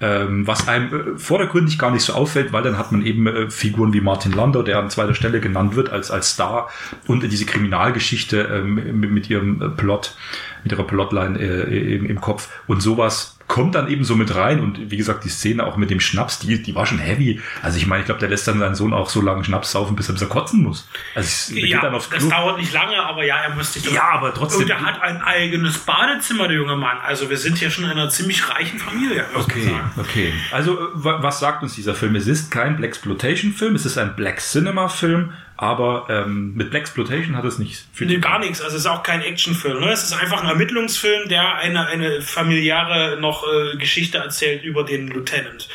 Ähm, 0.00 0.46
was 0.46 0.68
einem 0.68 1.14
äh, 1.14 1.18
vordergründig 1.18 1.78
gar 1.78 1.90
nicht 1.90 2.02
so 2.02 2.12
auffällt, 2.12 2.52
weil 2.52 2.62
dann 2.62 2.78
hat 2.78 2.92
man 2.92 3.04
eben 3.04 3.26
äh, 3.26 3.50
Figuren 3.50 3.92
wie 3.92 4.00
Martin 4.00 4.32
Landau, 4.32 4.62
der 4.62 4.78
an 4.78 4.90
zweiter 4.90 5.14
Stelle 5.14 5.40
genannt 5.40 5.76
wird 5.76 5.90
als, 5.90 6.10
als 6.10 6.30
Star 6.30 6.68
und 7.06 7.22
diese 7.22 7.46
Kriminalgeschichte 7.46 8.40
ähm, 8.40 9.00
mit, 9.00 9.10
mit 9.10 9.30
ihrem 9.30 9.62
äh, 9.62 9.68
Plot, 9.68 10.16
mit 10.62 10.72
ihrer 10.72 10.84
Plotline 10.84 11.38
äh, 11.38 11.94
im, 11.94 12.06
im 12.06 12.20
Kopf 12.20 12.48
und 12.66 12.82
sowas 12.82 13.38
kommt 13.54 13.76
dann 13.76 13.86
eben 13.86 14.02
so 14.02 14.16
mit 14.16 14.34
rein 14.34 14.58
und 14.58 14.90
wie 14.90 14.96
gesagt, 14.96 15.22
die 15.24 15.28
Szene 15.28 15.64
auch 15.64 15.76
mit 15.76 15.88
dem 15.88 16.00
Schnaps, 16.00 16.40
die, 16.40 16.60
die 16.60 16.74
war 16.74 16.86
schon 16.86 16.98
heavy. 16.98 17.40
Also 17.62 17.76
ich 17.78 17.86
meine, 17.86 18.00
ich 18.00 18.06
glaube, 18.06 18.18
der 18.18 18.28
lässt 18.28 18.48
dann 18.48 18.58
seinen 18.58 18.74
Sohn 18.74 18.92
auch 18.92 19.08
so 19.08 19.20
lange 19.20 19.44
Schnaps 19.44 19.70
saufen, 19.70 19.94
bis 19.94 20.08
er, 20.08 20.14
bis 20.14 20.22
er 20.22 20.28
kotzen 20.28 20.64
muss. 20.64 20.88
Also 21.14 21.28
es- 21.28 21.52
der 21.54 21.64
ja, 21.64 21.80
dann 21.80 21.94
aufs 21.94 22.08
das 22.08 22.18
Klo. 22.18 22.30
dauert 22.30 22.58
nicht 22.58 22.72
lange, 22.72 22.96
aber 23.00 23.24
ja, 23.24 23.36
er 23.36 23.54
muss 23.54 23.72
sich 23.72 23.88
Ja, 23.92 24.08
aber 24.10 24.34
trotzdem- 24.34 24.62
Und 24.62 24.70
er 24.70 24.80
hat 24.82 25.00
ein 25.02 25.22
eigenes 25.22 25.78
Badezimmer, 25.78 26.48
der 26.48 26.56
junge 26.56 26.74
Mann. 26.74 26.96
Also 27.06 27.30
wir 27.30 27.36
sind 27.38 27.56
hier 27.58 27.70
schon 27.70 27.84
in 27.84 27.90
einer 27.92 28.08
ziemlich 28.10 28.48
reichen 28.50 28.80
Familie. 28.80 29.24
Okay, 29.34 29.70
okay. 29.98 30.32
Also 30.50 30.72
äh, 30.76 30.86
wa- 30.94 31.22
was 31.22 31.38
sagt 31.38 31.62
uns 31.62 31.76
dieser 31.76 31.94
Film? 31.94 32.16
Es 32.16 32.26
ist 32.26 32.50
kein 32.50 32.76
Blaxploitation-Film, 32.76 33.76
es 33.76 33.86
ist 33.86 33.98
ein 33.98 34.16
Black 34.16 34.40
Cinema-Film, 34.40 35.32
aber 35.56 36.06
ähm, 36.10 36.54
mit 36.54 36.70
Blaxploitation 36.70 37.36
hat 37.36 37.44
es 37.44 37.58
nichts. 37.58 37.86
Nee, 37.98 38.18
gar 38.18 38.40
nichts. 38.40 38.60
Also 38.60 38.76
es 38.76 38.82
ist 38.82 38.90
auch 38.90 39.02
kein 39.02 39.22
Actionfilm. 39.22 39.80
Ne? 39.80 39.90
Es 39.90 40.02
ist 40.02 40.12
einfach 40.12 40.42
ein 40.42 40.48
Ermittlungsfilm, 40.48 41.28
der 41.28 41.54
eine, 41.56 41.86
eine 41.86 42.22
familiäre 42.22 43.18
noch 43.20 43.44
äh, 43.44 43.76
Geschichte 43.76 44.18
erzählt 44.18 44.64
über 44.64 44.84
den 44.84 45.08
Lieutenant. 45.08 45.68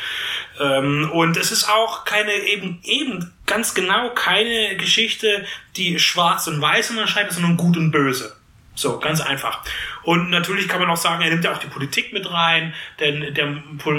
Ähm, 0.60 1.10
und 1.12 1.36
es 1.38 1.50
ist 1.50 1.68
auch 1.68 2.04
keine 2.04 2.32
eben 2.32 2.80
eben 2.84 3.32
ganz 3.46 3.74
genau 3.74 4.10
keine 4.10 4.76
Geschichte, 4.76 5.44
die 5.76 5.98
schwarz 5.98 6.46
und 6.46 6.60
weiß 6.60 6.90
unterscheidet, 6.90 7.32
sondern 7.32 7.56
gut 7.56 7.76
und 7.78 7.90
böse. 7.90 8.36
So, 8.74 8.98
ganz 8.98 9.20
einfach. 9.20 9.62
Und 10.04 10.30
natürlich 10.30 10.66
kann 10.68 10.80
man 10.80 10.88
auch 10.88 10.96
sagen, 10.96 11.22
er 11.22 11.30
nimmt 11.30 11.44
ja 11.44 11.52
auch 11.52 11.58
die 11.58 11.66
Politik 11.66 12.12
mit 12.12 12.32
rein, 12.32 12.72
denn 12.98 13.34
der 13.34 13.46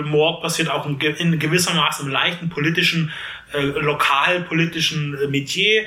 Mord 0.05 0.41
passiert 0.41 0.69
auch 0.69 0.85
in 0.87 1.39
gewissermaßen 1.39 2.05
im 2.05 2.11
leichten 2.11 2.49
politischen 2.49 3.11
äh, 3.53 3.61
lokalpolitischen 3.61 5.17
äh, 5.21 5.27
Metier 5.27 5.83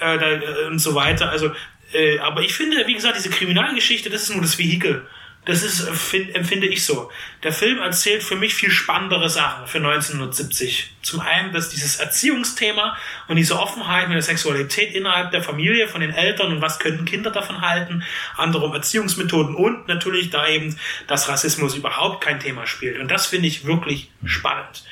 äh, 0.00 0.18
da, 0.18 0.30
äh, 0.30 0.66
und 0.66 0.78
so 0.78 0.94
weiter. 0.94 1.30
Also, 1.30 1.52
äh, 1.92 2.18
aber 2.18 2.42
ich 2.42 2.54
finde, 2.54 2.86
wie 2.86 2.94
gesagt, 2.94 3.16
diese 3.16 3.30
Kriminalgeschichte, 3.30 4.10
das 4.10 4.22
ist 4.22 4.30
nur 4.30 4.42
das 4.42 4.58
Vehikel. 4.58 5.06
Das 5.46 5.62
ist, 5.62 5.88
find, 5.90 6.34
empfinde 6.34 6.66
ich 6.66 6.84
so. 6.84 7.08
Der 7.44 7.52
Film 7.52 7.78
erzählt 7.78 8.24
für 8.24 8.34
mich 8.34 8.52
viel 8.52 8.72
spannendere 8.72 9.30
Sachen 9.30 9.68
für 9.68 9.78
1970. 9.78 10.96
Zum 11.02 11.20
einen, 11.20 11.52
dass 11.52 11.68
dieses 11.68 12.00
Erziehungsthema 12.00 12.96
und 13.28 13.36
diese 13.36 13.56
Offenheit 13.56 14.08
mit 14.08 14.16
der 14.16 14.22
Sexualität 14.22 14.92
innerhalb 14.92 15.30
der 15.30 15.44
Familie 15.44 15.86
von 15.86 16.00
den 16.00 16.10
Eltern 16.10 16.50
und 16.50 16.62
was 16.62 16.80
könnten 16.80 17.04
Kinder 17.04 17.30
davon 17.30 17.60
halten, 17.60 18.02
andere 18.36 18.74
Erziehungsmethoden 18.74 19.54
und 19.54 19.86
natürlich 19.86 20.30
da 20.30 20.48
eben, 20.48 20.76
dass 21.06 21.28
Rassismus 21.28 21.76
überhaupt 21.76 22.24
kein 22.24 22.40
Thema 22.40 22.66
spielt. 22.66 22.98
Und 22.98 23.08
das 23.12 23.26
finde 23.26 23.46
ich 23.46 23.64
wirklich 23.64 24.10
spannend. 24.24 24.82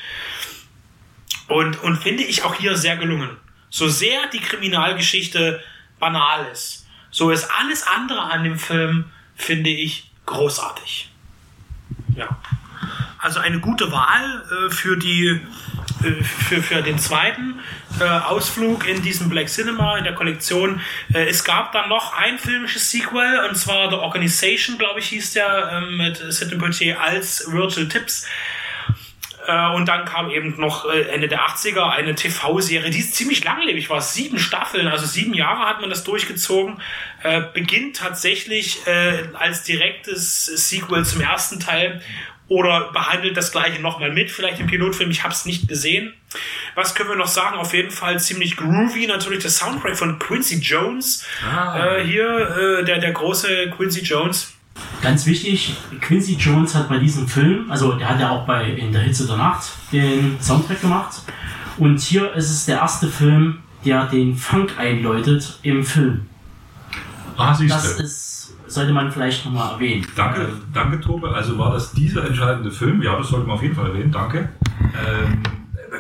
Und, 1.49 1.83
und 1.83 1.97
finde 1.97 2.23
ich 2.23 2.45
auch 2.45 2.55
hier 2.55 2.77
sehr 2.77 2.97
gelungen. 2.97 3.37
So 3.71 3.89
sehr 3.89 4.29
die 4.29 4.41
Kriminalgeschichte 4.41 5.63
banal 5.99 6.47
ist, 6.53 6.87
so 7.11 7.31
ist 7.31 7.49
alles 7.61 7.87
andere 7.87 8.23
an 8.23 8.45
dem 8.45 8.59
Film, 8.59 9.05
finde 9.37 9.71
ich, 9.71 10.11
großartig. 10.27 11.11
Ja. 12.17 12.39
Also 13.19 13.41
eine 13.41 13.61
gute 13.61 13.91
Wahl 13.91 14.43
äh, 14.51 14.71
für, 14.71 14.97
die, 14.97 15.41
äh, 16.03 16.23
für, 16.23 16.63
für 16.63 16.83
den 16.83 16.99
zweiten 16.99 17.61
äh, 18.01 18.05
Ausflug 18.05 18.87
in 18.87 19.01
diesem 19.03 19.29
Black 19.29 19.49
Cinema 19.49 19.97
in 19.97 20.05
der 20.05 20.15
Kollektion. 20.15 20.81
Äh, 21.13 21.29
es 21.29 21.45
gab 21.45 21.73
dann 21.73 21.89
noch 21.89 22.13
ein 22.15 22.39
filmisches 22.39 22.91
Sequel, 22.91 23.47
und 23.49 23.57
zwar 23.57 23.89
The 23.91 23.97
Organization, 23.97 24.77
glaube 24.77 25.01
ich, 25.01 25.07
hieß 25.09 25.33
der, 25.35 25.71
ähm, 25.73 25.97
mit 25.97 26.17
Sidney 26.17 26.59
Poitier 26.59 27.01
als 27.01 27.51
Virtual 27.51 27.89
Tips. 27.89 28.27
Äh, 29.47 29.75
und 29.75 29.87
dann 29.87 30.05
kam 30.05 30.31
eben 30.31 30.59
noch 30.59 30.91
äh, 30.91 31.03
Ende 31.09 31.29
der 31.29 31.41
80er 31.41 31.91
eine 31.91 32.15
TV-Serie, 32.15 32.91
die 32.91 33.09
ziemlich 33.09 33.45
langlebig 33.45 33.91
war. 33.91 34.01
Sieben 34.01 34.39
Staffeln, 34.39 34.89
also 34.89 35.07
sieben 35.07 35.35
Jahre 35.35 35.69
hat 35.69 35.81
man 35.81 35.91
das 35.91 36.05
durchgezogen. 36.05 36.81
Äh, 37.23 37.43
beginnt 37.53 37.97
tatsächlich 37.97 38.87
äh, 38.87 39.25
als 39.35 39.63
direktes 39.63 40.47
Sequel 40.47 41.05
zum 41.05 41.21
ersten 41.21 41.61
Teil 41.61 42.01
oder 42.49 42.93
behandelt 42.93 43.37
das 43.37 43.53
gleiche 43.53 43.81
nochmal 43.81 44.11
mit, 44.13 44.31
vielleicht 44.31 44.61
im 44.61 44.67
Pilotfilm. 44.67 45.11
Ich 45.11 45.23
habe 45.23 45.33
es 45.33 45.47
nicht 45.47 45.67
gesehen. 45.67 46.13
Was 46.75 46.95
können 46.95 47.09
wir 47.09 47.17
noch 47.17 47.29
sagen? 47.29 47.57
Auf 47.57 47.73
jeden 47.73 47.91
Fall 47.91 48.21
ziemlich 48.21 48.57
groovy. 48.57 49.07
Natürlich 49.07 49.41
der 49.41 49.51
Soundtrack 49.51 49.97
von 49.97 50.19
Quincy 50.19 50.57
Jones. 50.57 51.27
Ah. 51.43 51.97
Äh, 51.97 52.05
hier 52.05 52.81
äh, 52.81 52.85
der, 52.85 52.99
der 52.99 53.13
große 53.13 53.71
Quincy 53.71 54.03
Jones. 54.03 54.54
Ganz 55.03 55.27
wichtig, 55.27 55.77
Quincy 56.01 56.35
Jones 56.35 56.75
hat 56.75 56.89
bei 56.89 56.99
diesem 56.99 57.29
Film, 57.29 57.71
also 57.71 57.93
der 57.93 58.09
hat 58.09 58.21
ja 58.21 58.31
auch 58.31 58.47
bei 58.47 58.71
In 58.71 58.93
der 58.93 59.03
Hitze 59.03 59.27
der 59.27 59.37
Nacht 59.37 59.65
den 59.93 60.37
Soundtrack 60.41 60.81
gemacht. 60.81 61.23
Und 61.79 62.01
hier 62.01 62.33
ist 62.35 62.51
es 62.51 62.67
der 62.67 62.79
erste 62.79 63.09
Film, 63.09 63.59
der 63.85 64.07
den 64.07 64.37
Funk 64.37 64.79
einläutet 64.79 65.59
im 65.63 65.85
Film. 65.85 66.27
Ah, 67.37 67.57
das 67.69 67.99
ist, 67.99 68.55
sollte 68.67 68.93
man 68.93 69.11
vielleicht 69.11 69.45
nochmal 69.45 69.73
erwähnen. 69.73 70.07
Danke, 70.17 70.49
danke 70.73 71.01
Tobe. 71.01 71.35
Also 71.35 71.59
war 71.59 71.73
das 71.73 71.93
dieser 71.93 72.27
entscheidende 72.27 72.71
Film? 72.71 73.03
Ja, 73.03 73.17
das 73.17 73.29
sollte 73.29 73.47
man 73.47 73.57
auf 73.57 73.63
jeden 73.63 73.75
Fall 73.75 73.87
erwähnen. 73.87 74.13
Danke. 74.13 74.51
Ähm, 74.81 75.43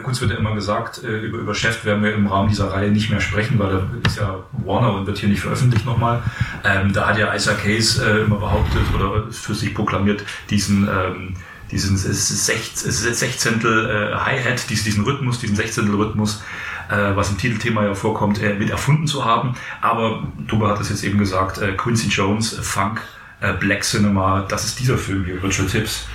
bei 0.02 0.08
uns 0.08 0.20
wird 0.20 0.30
ja 0.30 0.36
immer 0.36 0.54
gesagt, 0.54 1.02
äh, 1.04 1.20
über, 1.20 1.38
über 1.38 1.54
Chef 1.54 1.84
werden 1.84 2.02
wir 2.02 2.14
im 2.14 2.26
Rahmen 2.26 2.48
dieser 2.48 2.72
Reihe 2.72 2.90
nicht 2.90 3.10
mehr 3.10 3.20
sprechen, 3.20 3.58
weil 3.58 3.70
da 3.70 3.86
ist 4.06 4.18
ja 4.18 4.40
Warner 4.64 4.94
und 4.94 5.06
wird 5.06 5.18
hier 5.18 5.28
nicht 5.28 5.40
veröffentlicht 5.40 5.86
nochmal. 5.86 6.22
Ähm, 6.64 6.92
da 6.92 7.08
hat 7.08 7.18
ja 7.18 7.34
Isaac 7.34 7.64
Hayes 7.64 7.98
äh, 7.98 8.20
immer 8.20 8.36
behauptet 8.36 8.82
oder 8.94 9.30
für 9.30 9.54
sich 9.54 9.74
proklamiert, 9.74 10.24
diesen 10.50 10.88
ähm, 10.88 11.34
diesen 11.70 11.96
Sechzehntel 11.96 13.90
äh, 13.90 14.14
Hi-Hat, 14.14 14.68
diesen 14.70 15.02
Rhythmus, 15.04 15.40
diesen 15.40 15.56
Sechzehntel-Rhythmus, 15.56 16.42
äh, 16.88 17.16
was 17.16 17.30
im 17.30 17.38
Titelthema 17.38 17.84
ja 17.84 17.94
vorkommt, 17.94 18.40
äh, 18.40 18.54
mit 18.54 18.70
erfunden 18.70 19.06
zu 19.06 19.24
haben. 19.24 19.54
Aber 19.80 20.28
Toba 20.46 20.68
hat 20.68 20.80
es 20.80 20.90
jetzt 20.90 21.02
eben 21.02 21.18
gesagt, 21.18 21.58
äh, 21.58 21.72
Quincy 21.72 22.08
Jones, 22.08 22.58
Funk, 22.60 23.00
äh, 23.40 23.54
Black 23.54 23.82
Cinema, 23.82 24.44
das 24.48 24.64
ist 24.66 24.78
dieser 24.78 24.98
Film 24.98 25.24
hier, 25.24 25.42
Virtual 25.42 25.66
Tips. 25.66 26.06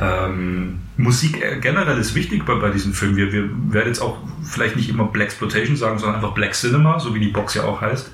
Ähm, 0.00 0.80
Musik 0.96 1.42
äh, 1.42 1.58
generell 1.60 1.98
ist 1.98 2.14
wichtig 2.14 2.44
bei, 2.44 2.54
bei 2.54 2.70
diesem 2.70 2.92
Film. 2.92 3.16
Wir, 3.16 3.32
wir 3.32 3.48
werden 3.72 3.88
jetzt 3.88 4.00
auch 4.00 4.18
vielleicht 4.42 4.76
nicht 4.76 4.88
immer 4.88 5.04
Black 5.04 5.28
Exploitation 5.28 5.76
sagen, 5.76 5.98
sondern 5.98 6.16
einfach 6.16 6.34
Black 6.34 6.54
Cinema, 6.54 6.98
so 6.98 7.14
wie 7.14 7.20
die 7.20 7.28
Box 7.28 7.54
ja 7.54 7.64
auch 7.64 7.80
heißt. 7.80 8.10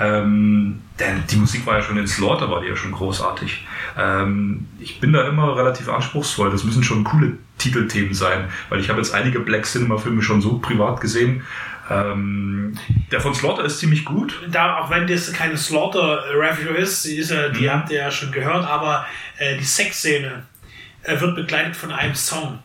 Ähm, 0.00 0.80
denn 0.98 1.22
die 1.30 1.36
Musik 1.36 1.66
war 1.66 1.76
ja 1.76 1.82
schon 1.82 1.98
in 1.98 2.06
Slaughter, 2.06 2.50
war 2.50 2.62
die 2.62 2.68
ja 2.68 2.76
schon 2.76 2.92
großartig. 2.92 3.66
Ähm, 3.98 4.66
ich 4.78 4.98
bin 4.98 5.12
da 5.12 5.28
immer 5.28 5.56
relativ 5.56 5.88
anspruchsvoll. 5.88 6.50
Das 6.50 6.64
müssen 6.64 6.82
schon 6.82 7.04
coole 7.04 7.36
Titelthemen 7.58 8.14
sein, 8.14 8.48
weil 8.70 8.80
ich 8.80 8.88
habe 8.88 8.98
jetzt 8.98 9.14
einige 9.14 9.40
Black 9.40 9.66
Cinema 9.66 9.98
Filme 9.98 10.22
schon 10.22 10.40
so 10.40 10.58
privat 10.58 11.00
gesehen. 11.00 11.42
Ähm, 11.90 12.78
der 13.10 13.20
von 13.20 13.34
Slaughter 13.34 13.64
ist 13.64 13.78
ziemlich 13.78 14.04
gut. 14.04 14.40
Da, 14.50 14.78
auch 14.78 14.90
wenn 14.90 15.06
das 15.06 15.32
keine 15.32 15.56
Slaughter 15.56 16.24
Review 16.34 16.70
ist, 16.70 17.04
die, 17.04 17.16
ist 17.16 17.30
ja, 17.30 17.48
die 17.48 17.64
mhm. 17.64 17.70
habt 17.70 17.90
ihr 17.90 17.98
ja 17.98 18.10
schon 18.10 18.32
gehört, 18.32 18.64
aber 18.64 19.04
äh, 19.38 19.58
die 19.58 19.64
Sexszene 19.64 20.44
er 21.02 21.20
wird 21.20 21.36
begleitet 21.36 21.76
von 21.76 21.92
einem 21.92 22.14
Song. 22.14 22.58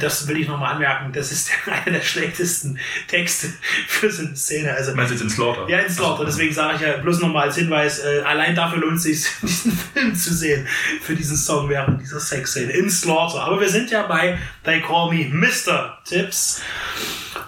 Das 0.00 0.26
will 0.26 0.38
ich 0.38 0.48
nochmal 0.48 0.74
anmerken. 0.74 1.12
Das 1.12 1.30
ist 1.30 1.50
einer 1.66 1.98
der 1.98 2.04
schlechtesten 2.04 2.78
Texte 3.06 3.48
für 3.86 4.10
so 4.10 4.22
eine 4.22 4.34
Szene. 4.34 4.72
Also, 4.72 4.94
Meinst 4.94 5.10
du 5.10 5.14
jetzt 5.14 5.22
in 5.22 5.30
Slaughter? 5.30 5.68
Ja, 5.68 5.78
in 5.80 5.92
Slaughter. 5.92 6.24
Deswegen 6.24 6.52
sage 6.52 6.76
ich 6.76 6.80
ja 6.80 6.96
bloß 6.96 7.20
nochmal 7.20 7.48
als 7.48 7.56
Hinweis, 7.56 8.00
äh, 8.00 8.22
allein 8.24 8.54
dafür 8.54 8.78
lohnt 8.78 8.96
es 8.96 9.02
sich, 9.02 9.26
diesen 9.42 9.72
Film 9.72 10.14
zu 10.14 10.34
sehen, 10.34 10.66
für 11.02 11.14
diesen 11.14 11.36
Song 11.36 11.68
während 11.68 12.00
dieser 12.00 12.18
Sexszene. 12.18 12.72
In 12.72 12.90
Slaughter. 12.90 13.42
Aber 13.42 13.60
wir 13.60 13.68
sind 13.68 13.90
ja 13.90 14.04
bei 14.04 14.38
They 14.64 14.80
Call 14.80 15.12
Me 15.12 15.28
Mr. 15.30 15.98
Tips. 16.04 16.62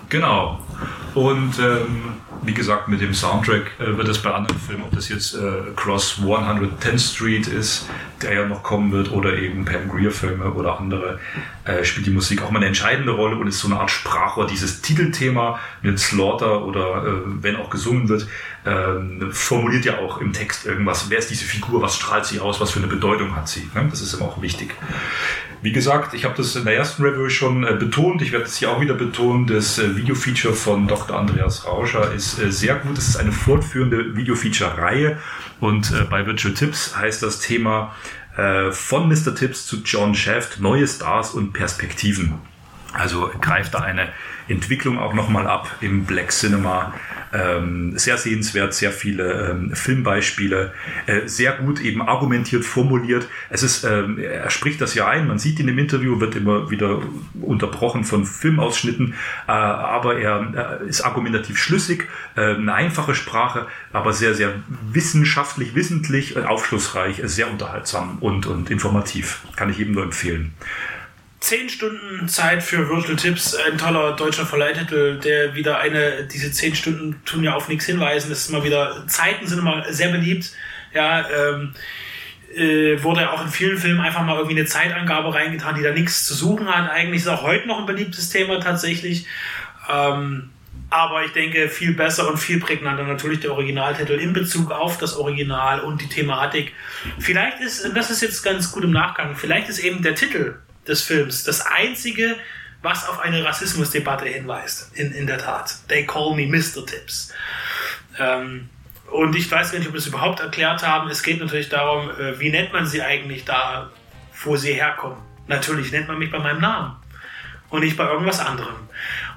Genau. 0.09 0.62
Und 1.14 1.59
ähm, 1.59 2.14
wie 2.47 2.55
gesagt, 2.55 2.89
mit 2.89 3.01
dem 3.01 3.13
Soundtrack 3.13 3.73
äh, 3.79 3.97
wird 3.97 4.09
es 4.09 4.23
bei 4.23 4.31
anderen 4.33 4.59
Filmen, 4.59 4.85
ob 4.85 4.93
das 4.93 5.09
jetzt 5.09 5.35
äh, 5.35 5.73
Cross 5.75 6.21
110th 6.23 7.15
Street 7.15 7.47
ist, 7.49 7.89
der 8.23 8.35
ja 8.35 8.47
noch 8.47 8.63
kommen 8.63 8.93
wird, 8.93 9.11
oder 9.11 9.37
eben 9.37 9.65
Pam 9.65 9.89
Greer 9.89 10.11
Filme 10.11 10.53
oder 10.53 10.79
andere, 10.79 11.19
äh, 11.65 11.85
spielt 11.85 12.07
die 12.07 12.11
Musik 12.11 12.43
auch 12.43 12.51
mal 12.51 12.59
eine 12.59 12.67
entscheidende 12.67 13.13
Rolle 13.13 13.37
und 13.37 13.49
ist 13.49 13.59
so 13.59 13.69
eine 13.69 13.81
Art 13.81 13.91
Sprachrohr. 13.91 14.47
Dieses 14.47 14.81
Titelthema 14.81 15.59
mit 15.83 15.99
Slaughter 15.99 16.65
oder 16.65 17.05
äh, 17.05 17.11
wenn 17.43 17.57
auch 17.57 17.69
gesungen 17.69 18.09
wird, 18.09 18.27
ähm, 18.65 19.31
formuliert 19.33 19.85
ja 19.85 19.99
auch 19.99 20.19
im 20.19 20.33
Text 20.33 20.67
irgendwas. 20.67 21.11
Wer 21.11 21.19
ist 21.19 21.31
diese 21.31 21.45
Figur? 21.45 21.83
Was 21.83 21.97
strahlt 21.97 22.27
sie 22.27 22.41
aus? 22.41 22.61
Was 22.61 22.71
für 22.71 22.79
eine 22.79 22.89
Bedeutung 22.89 23.35
hat 23.37 23.49
sie? 23.49 23.69
Ne? 23.75 23.87
Das 23.91 24.01
ist 24.01 24.15
immer 24.15 24.27
auch 24.27 24.43
wichtig. 24.43 24.75
Wie 25.66 25.72
gesagt, 25.72 26.14
ich 26.14 26.24
habe 26.24 26.37
das 26.37 26.55
in 26.55 26.64
der 26.64 26.76
ersten 26.76 27.02
Review 27.02 27.29
schon 27.29 27.64
äh, 27.64 27.72
betont. 27.72 28.22
Ich 28.22 28.31
werde 28.31 28.44
es 28.44 28.57
hier 28.57 28.70
auch 28.70 28.81
wieder 28.81 28.94
betonen. 28.94 29.48
Das 29.48 29.81
äh, 29.81 29.96
Video-Feature 29.96 30.55
von 30.55 30.87
Dr. 30.87 31.18
Andreas 31.18 31.66
Rauscher 31.66 32.12
ist 32.12 32.38
äh, 32.38 32.52
sehr 32.52 32.76
gut. 32.76 32.96
Es 32.96 33.09
ist 33.09 33.16
eine 33.16 33.33
fortführende 33.33 34.14
Video-Feature-Reihe. 34.14 35.18
Und 35.59 35.90
äh, 35.90 36.05
bei 36.09 36.24
Virtual 36.24 36.55
Tips 36.55 36.96
heißt 36.96 37.20
das 37.20 37.40
Thema 37.40 37.96
äh, 38.37 38.70
von 38.70 39.09
Mr. 39.09 39.35
Tips 39.35 39.66
zu 39.66 39.79
John 39.85 40.14
Shaft, 40.14 40.61
neue 40.61 40.87
Stars 40.87 41.33
und 41.33 41.52
Perspektiven. 41.52 42.35
Also 42.92 43.33
greift 43.40 43.74
da 43.74 43.81
eine 43.81 44.11
Entwicklung 44.49 44.99
auch 44.99 45.15
nochmal 45.15 45.47
ab 45.47 45.77
im 45.81 46.05
Black 46.05 46.31
Cinema 46.31 46.95
ähm, 47.33 47.99
sehr 47.99 48.17
sehenswert, 48.19 48.75
sehr 48.75 48.93
viele 48.93 49.51
ähm, 49.51 49.75
Filmbeispiele, 49.75 50.73
äh, 51.07 51.27
sehr 51.27 51.53
gut 51.55 51.81
eben 51.81 52.03
argumentiert, 52.03 52.65
formuliert. 52.65 53.29
Es 53.51 53.63
ist, 53.63 53.85
ähm, 53.85 54.19
er 54.19 54.49
spricht 54.51 54.81
das 54.81 54.95
ja 54.95 55.09
ein, 55.09 55.27
man 55.27 55.39
sieht 55.39 55.59
ihn 55.59 55.69
im 55.69 55.79
Interview, 55.79 56.21
wird 56.21 56.37
immer 56.37 56.71
wieder 56.71 57.03
unterbrochen 57.41 58.05
von 58.05 58.25
Filmausschnitten, 58.25 59.15
äh, 59.49 59.51
aber 59.51 60.19
er 60.19 60.81
äh, 60.83 60.89
ist 60.89 61.03
argumentativ 61.03 61.59
schlüssig, 61.59 62.09
äh, 62.37 62.55
eine 62.55 62.75
einfache 62.75 63.15
Sprache, 63.15 63.67
aber 63.93 64.13
sehr, 64.13 64.35
sehr 64.35 64.55
wissenschaftlich, 64.93 65.75
wissentlich, 65.75 66.37
aufschlussreich, 66.39 67.21
sehr 67.25 67.51
unterhaltsam 67.51 68.19
und, 68.21 68.47
und 68.47 68.71
informativ. 68.71 69.41
Kann 69.57 69.71
ich 69.71 69.79
jedem 69.79 69.95
nur 69.95 70.05
empfehlen. 70.05 70.55
10 71.40 71.68
Stunden 71.68 72.29
Zeit 72.29 72.62
für 72.62 72.88
Virtual 72.88 73.16
Tips, 73.16 73.55
ein 73.55 73.79
toller 73.79 74.16
deutscher 74.16 74.46
Verleihtitel, 74.46 75.18
der 75.20 75.55
wieder 75.55 75.79
eine, 75.79 76.25
diese 76.25 76.51
10 76.51 76.75
Stunden 76.75 77.22
tun 77.25 77.44
ja 77.44 77.55
auf 77.55 77.68
nichts 77.68 77.87
hinweisen, 77.87 78.31
das 78.31 78.40
ist 78.40 78.51
immer 78.51 78.64
wieder, 78.64 79.07
Zeiten 79.07 79.46
sind 79.46 79.59
immer 79.59 79.85
sehr 79.92 80.09
beliebt, 80.09 80.53
ja, 80.94 81.29
ähm, 81.29 81.75
äh, 82.55 83.03
wurde 83.03 83.31
auch 83.31 83.42
in 83.42 83.49
vielen 83.49 83.77
Filmen 83.77 84.01
einfach 84.01 84.25
mal 84.25 84.37
irgendwie 84.37 84.57
eine 84.57 84.66
Zeitangabe 84.66 85.35
reingetan, 85.35 85.75
die 85.75 85.83
da 85.83 85.92
nichts 85.92 86.25
zu 86.25 86.35
suchen 86.35 86.68
hat. 86.68 86.90
Eigentlich 86.90 87.22
ist 87.22 87.29
auch 87.29 87.42
heute 87.42 87.68
noch 87.68 87.81
ein 87.81 87.87
beliebtes 87.87 88.31
Thema 88.31 88.61
tatsächlich. 88.61 89.27
Ähm, 89.92 90.51
aber 90.88 91.25
ich 91.25 91.33
denke, 91.33 91.68
viel 91.68 91.94
besser 91.94 92.29
und 92.29 92.38
viel 92.38 92.61
prägnanter 92.61 93.03
natürlich 93.03 93.40
der 93.40 93.53
Originaltitel 93.53 94.12
in 94.12 94.33
Bezug 94.33 94.70
auf 94.70 94.99
das 94.99 95.16
Original 95.16 95.81
und 95.81 96.01
die 96.01 96.09
Thematik. 96.09 96.72
Vielleicht 97.18 97.61
ist, 97.61 97.90
das 97.94 98.11
ist 98.11 98.22
jetzt 98.22 98.42
ganz 98.42 98.70
gut 98.70 98.85
im 98.85 98.92
Nachgang, 98.92 99.35
vielleicht 99.35 99.68
ist 99.68 99.81
eben 99.81 100.03
der 100.03 100.14
Titel 100.14 100.55
des 100.88 101.03
Films. 101.03 101.44
Das 101.44 101.61
einzige, 101.66 102.37
was 102.83 103.09
auf 103.09 103.18
eine 103.20 103.44
Rassismusdebatte 103.44 104.27
hinweist, 104.27 104.96
in, 104.96 105.12
in 105.12 105.27
der 105.27 105.38
Tat. 105.38 105.75
They 105.88 106.07
call 106.07 106.35
me 106.35 106.46
Mr. 106.46 106.87
Tips. 106.87 107.33
Ähm, 108.18 108.68
und 109.11 109.37
ich 109.37 109.51
weiß 109.51 109.72
gar 109.72 109.79
nicht, 109.79 109.88
ob 109.88 109.94
wir 109.94 109.99
es 109.99 110.07
überhaupt 110.07 110.40
erklärt 110.40 110.87
haben. 110.87 111.09
Es 111.11 111.22
geht 111.22 111.40
natürlich 111.40 111.68
darum, 111.68 112.11
äh, 112.11 112.38
wie 112.38 112.51
nennt 112.51 112.72
man 112.72 112.87
sie 112.87 113.03
eigentlich 113.03 113.44
da, 113.44 113.90
wo 114.42 114.57
sie 114.57 114.72
herkommen. 114.75 115.18
Natürlich 115.46 115.92
nennt 115.92 116.09
man 116.09 116.18
mich 116.18 116.31
bei 116.31 116.38
meinem 116.38 116.61
Namen. 116.61 116.96
und 117.68 117.81
nicht 117.81 117.96
bei 117.96 118.05
irgendwas 118.05 118.40
anderem. 118.40 118.77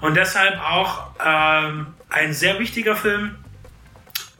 Und 0.02 0.16
deshalb 0.16 0.60
auch 0.60 1.12
ähm, 1.24 1.88
ein 2.10 2.34
sehr 2.34 2.60
wichtiger 2.60 2.96
Film 2.96 3.36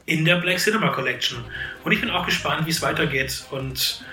in 0.06 0.24
der 0.24 0.36
Black 0.36 0.58
Cinema 0.58 0.88
Collection. 0.90 1.44
Und 1.84 1.92
ich 1.92 2.00
bin 2.00 2.10
auch 2.10 2.26
gespannt, 2.26 2.66
wie 2.66 2.70
es 2.70 2.82
weitergeht 2.82 3.44
und 3.50 4.04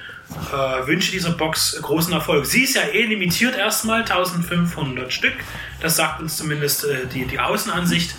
äh, 0.52 0.88
wünsche 0.88 1.12
dieser 1.12 1.32
Box 1.32 1.80
großen 1.82 2.14
Erfolg. 2.14 2.46
Sie 2.46 2.64
ist 2.64 2.76
ja 2.76 2.84
eh 2.84 3.04
limitiert 3.04 3.56
erstmal, 3.56 4.02
1500 4.02 5.12
Stück. 5.12 5.34
Das 5.80 5.96
sagt 5.96 6.22
uns 6.22 6.38
zumindest 6.38 6.86
äh, 6.86 7.06
die, 7.08 7.26
die 7.26 7.40
Außenansicht. 7.40 8.16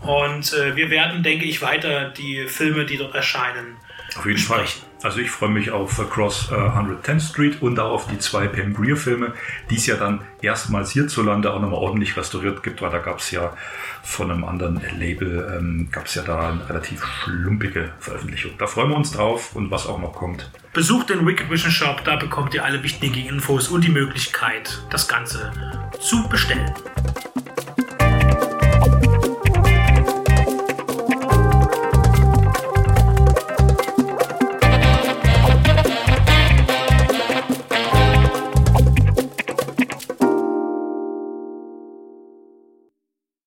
Und 0.00 0.52
äh, 0.52 0.76
wir 0.76 0.90
werden, 0.90 1.22
denke 1.22 1.44
ich, 1.46 1.62
weiter 1.62 2.10
die 2.10 2.46
Filme, 2.46 2.84
die 2.84 2.98
dort 2.98 3.14
erscheinen, 3.14 3.76
Auf 4.16 4.26
jeden 4.26 4.38
Fall. 4.38 4.64
Also 5.04 5.18
ich 5.18 5.30
freue 5.30 5.50
mich 5.50 5.70
auf 5.70 6.00
Across 6.00 6.50
äh, 6.50 6.54
110th 6.54 7.20
Street 7.20 7.60
und 7.60 7.78
auch 7.78 7.92
auf 7.92 8.06
die 8.06 8.18
zwei 8.18 8.48
Pam 8.48 8.72
Grier 8.72 8.96
Filme, 8.96 9.34
die 9.68 9.74
es 9.74 9.84
ja 9.84 9.96
dann 9.96 10.22
erstmals 10.40 10.92
hierzulande 10.92 11.52
auch 11.52 11.60
nochmal 11.60 11.78
ordentlich 11.78 12.16
restauriert 12.16 12.62
gibt, 12.62 12.80
weil 12.80 12.90
da 12.90 13.00
gab 13.00 13.18
es 13.18 13.30
ja 13.30 13.54
von 14.02 14.30
einem 14.30 14.44
anderen 14.44 14.80
Label, 14.98 15.58
ähm, 15.58 15.88
gab 15.92 16.06
es 16.06 16.14
ja 16.14 16.22
da 16.22 16.48
eine 16.48 16.66
relativ 16.70 17.04
schlumpige 17.04 17.92
Veröffentlichung. 17.98 18.52
Da 18.56 18.66
freuen 18.66 18.88
wir 18.88 18.96
uns 18.96 19.12
drauf 19.12 19.54
und 19.54 19.70
was 19.70 19.86
auch 19.86 20.00
noch 20.00 20.14
kommt. 20.14 20.50
Besucht 20.72 21.10
den 21.10 21.26
Wicked 21.26 21.50
Vision 21.50 21.70
Shop, 21.70 22.02
da 22.04 22.16
bekommt 22.16 22.54
ihr 22.54 22.64
alle 22.64 22.82
wichtigen 22.82 23.26
Infos 23.26 23.68
und 23.68 23.84
die 23.84 23.92
Möglichkeit, 23.92 24.82
das 24.88 25.06
Ganze 25.06 25.52
zu 26.00 26.26
bestellen. 26.30 26.72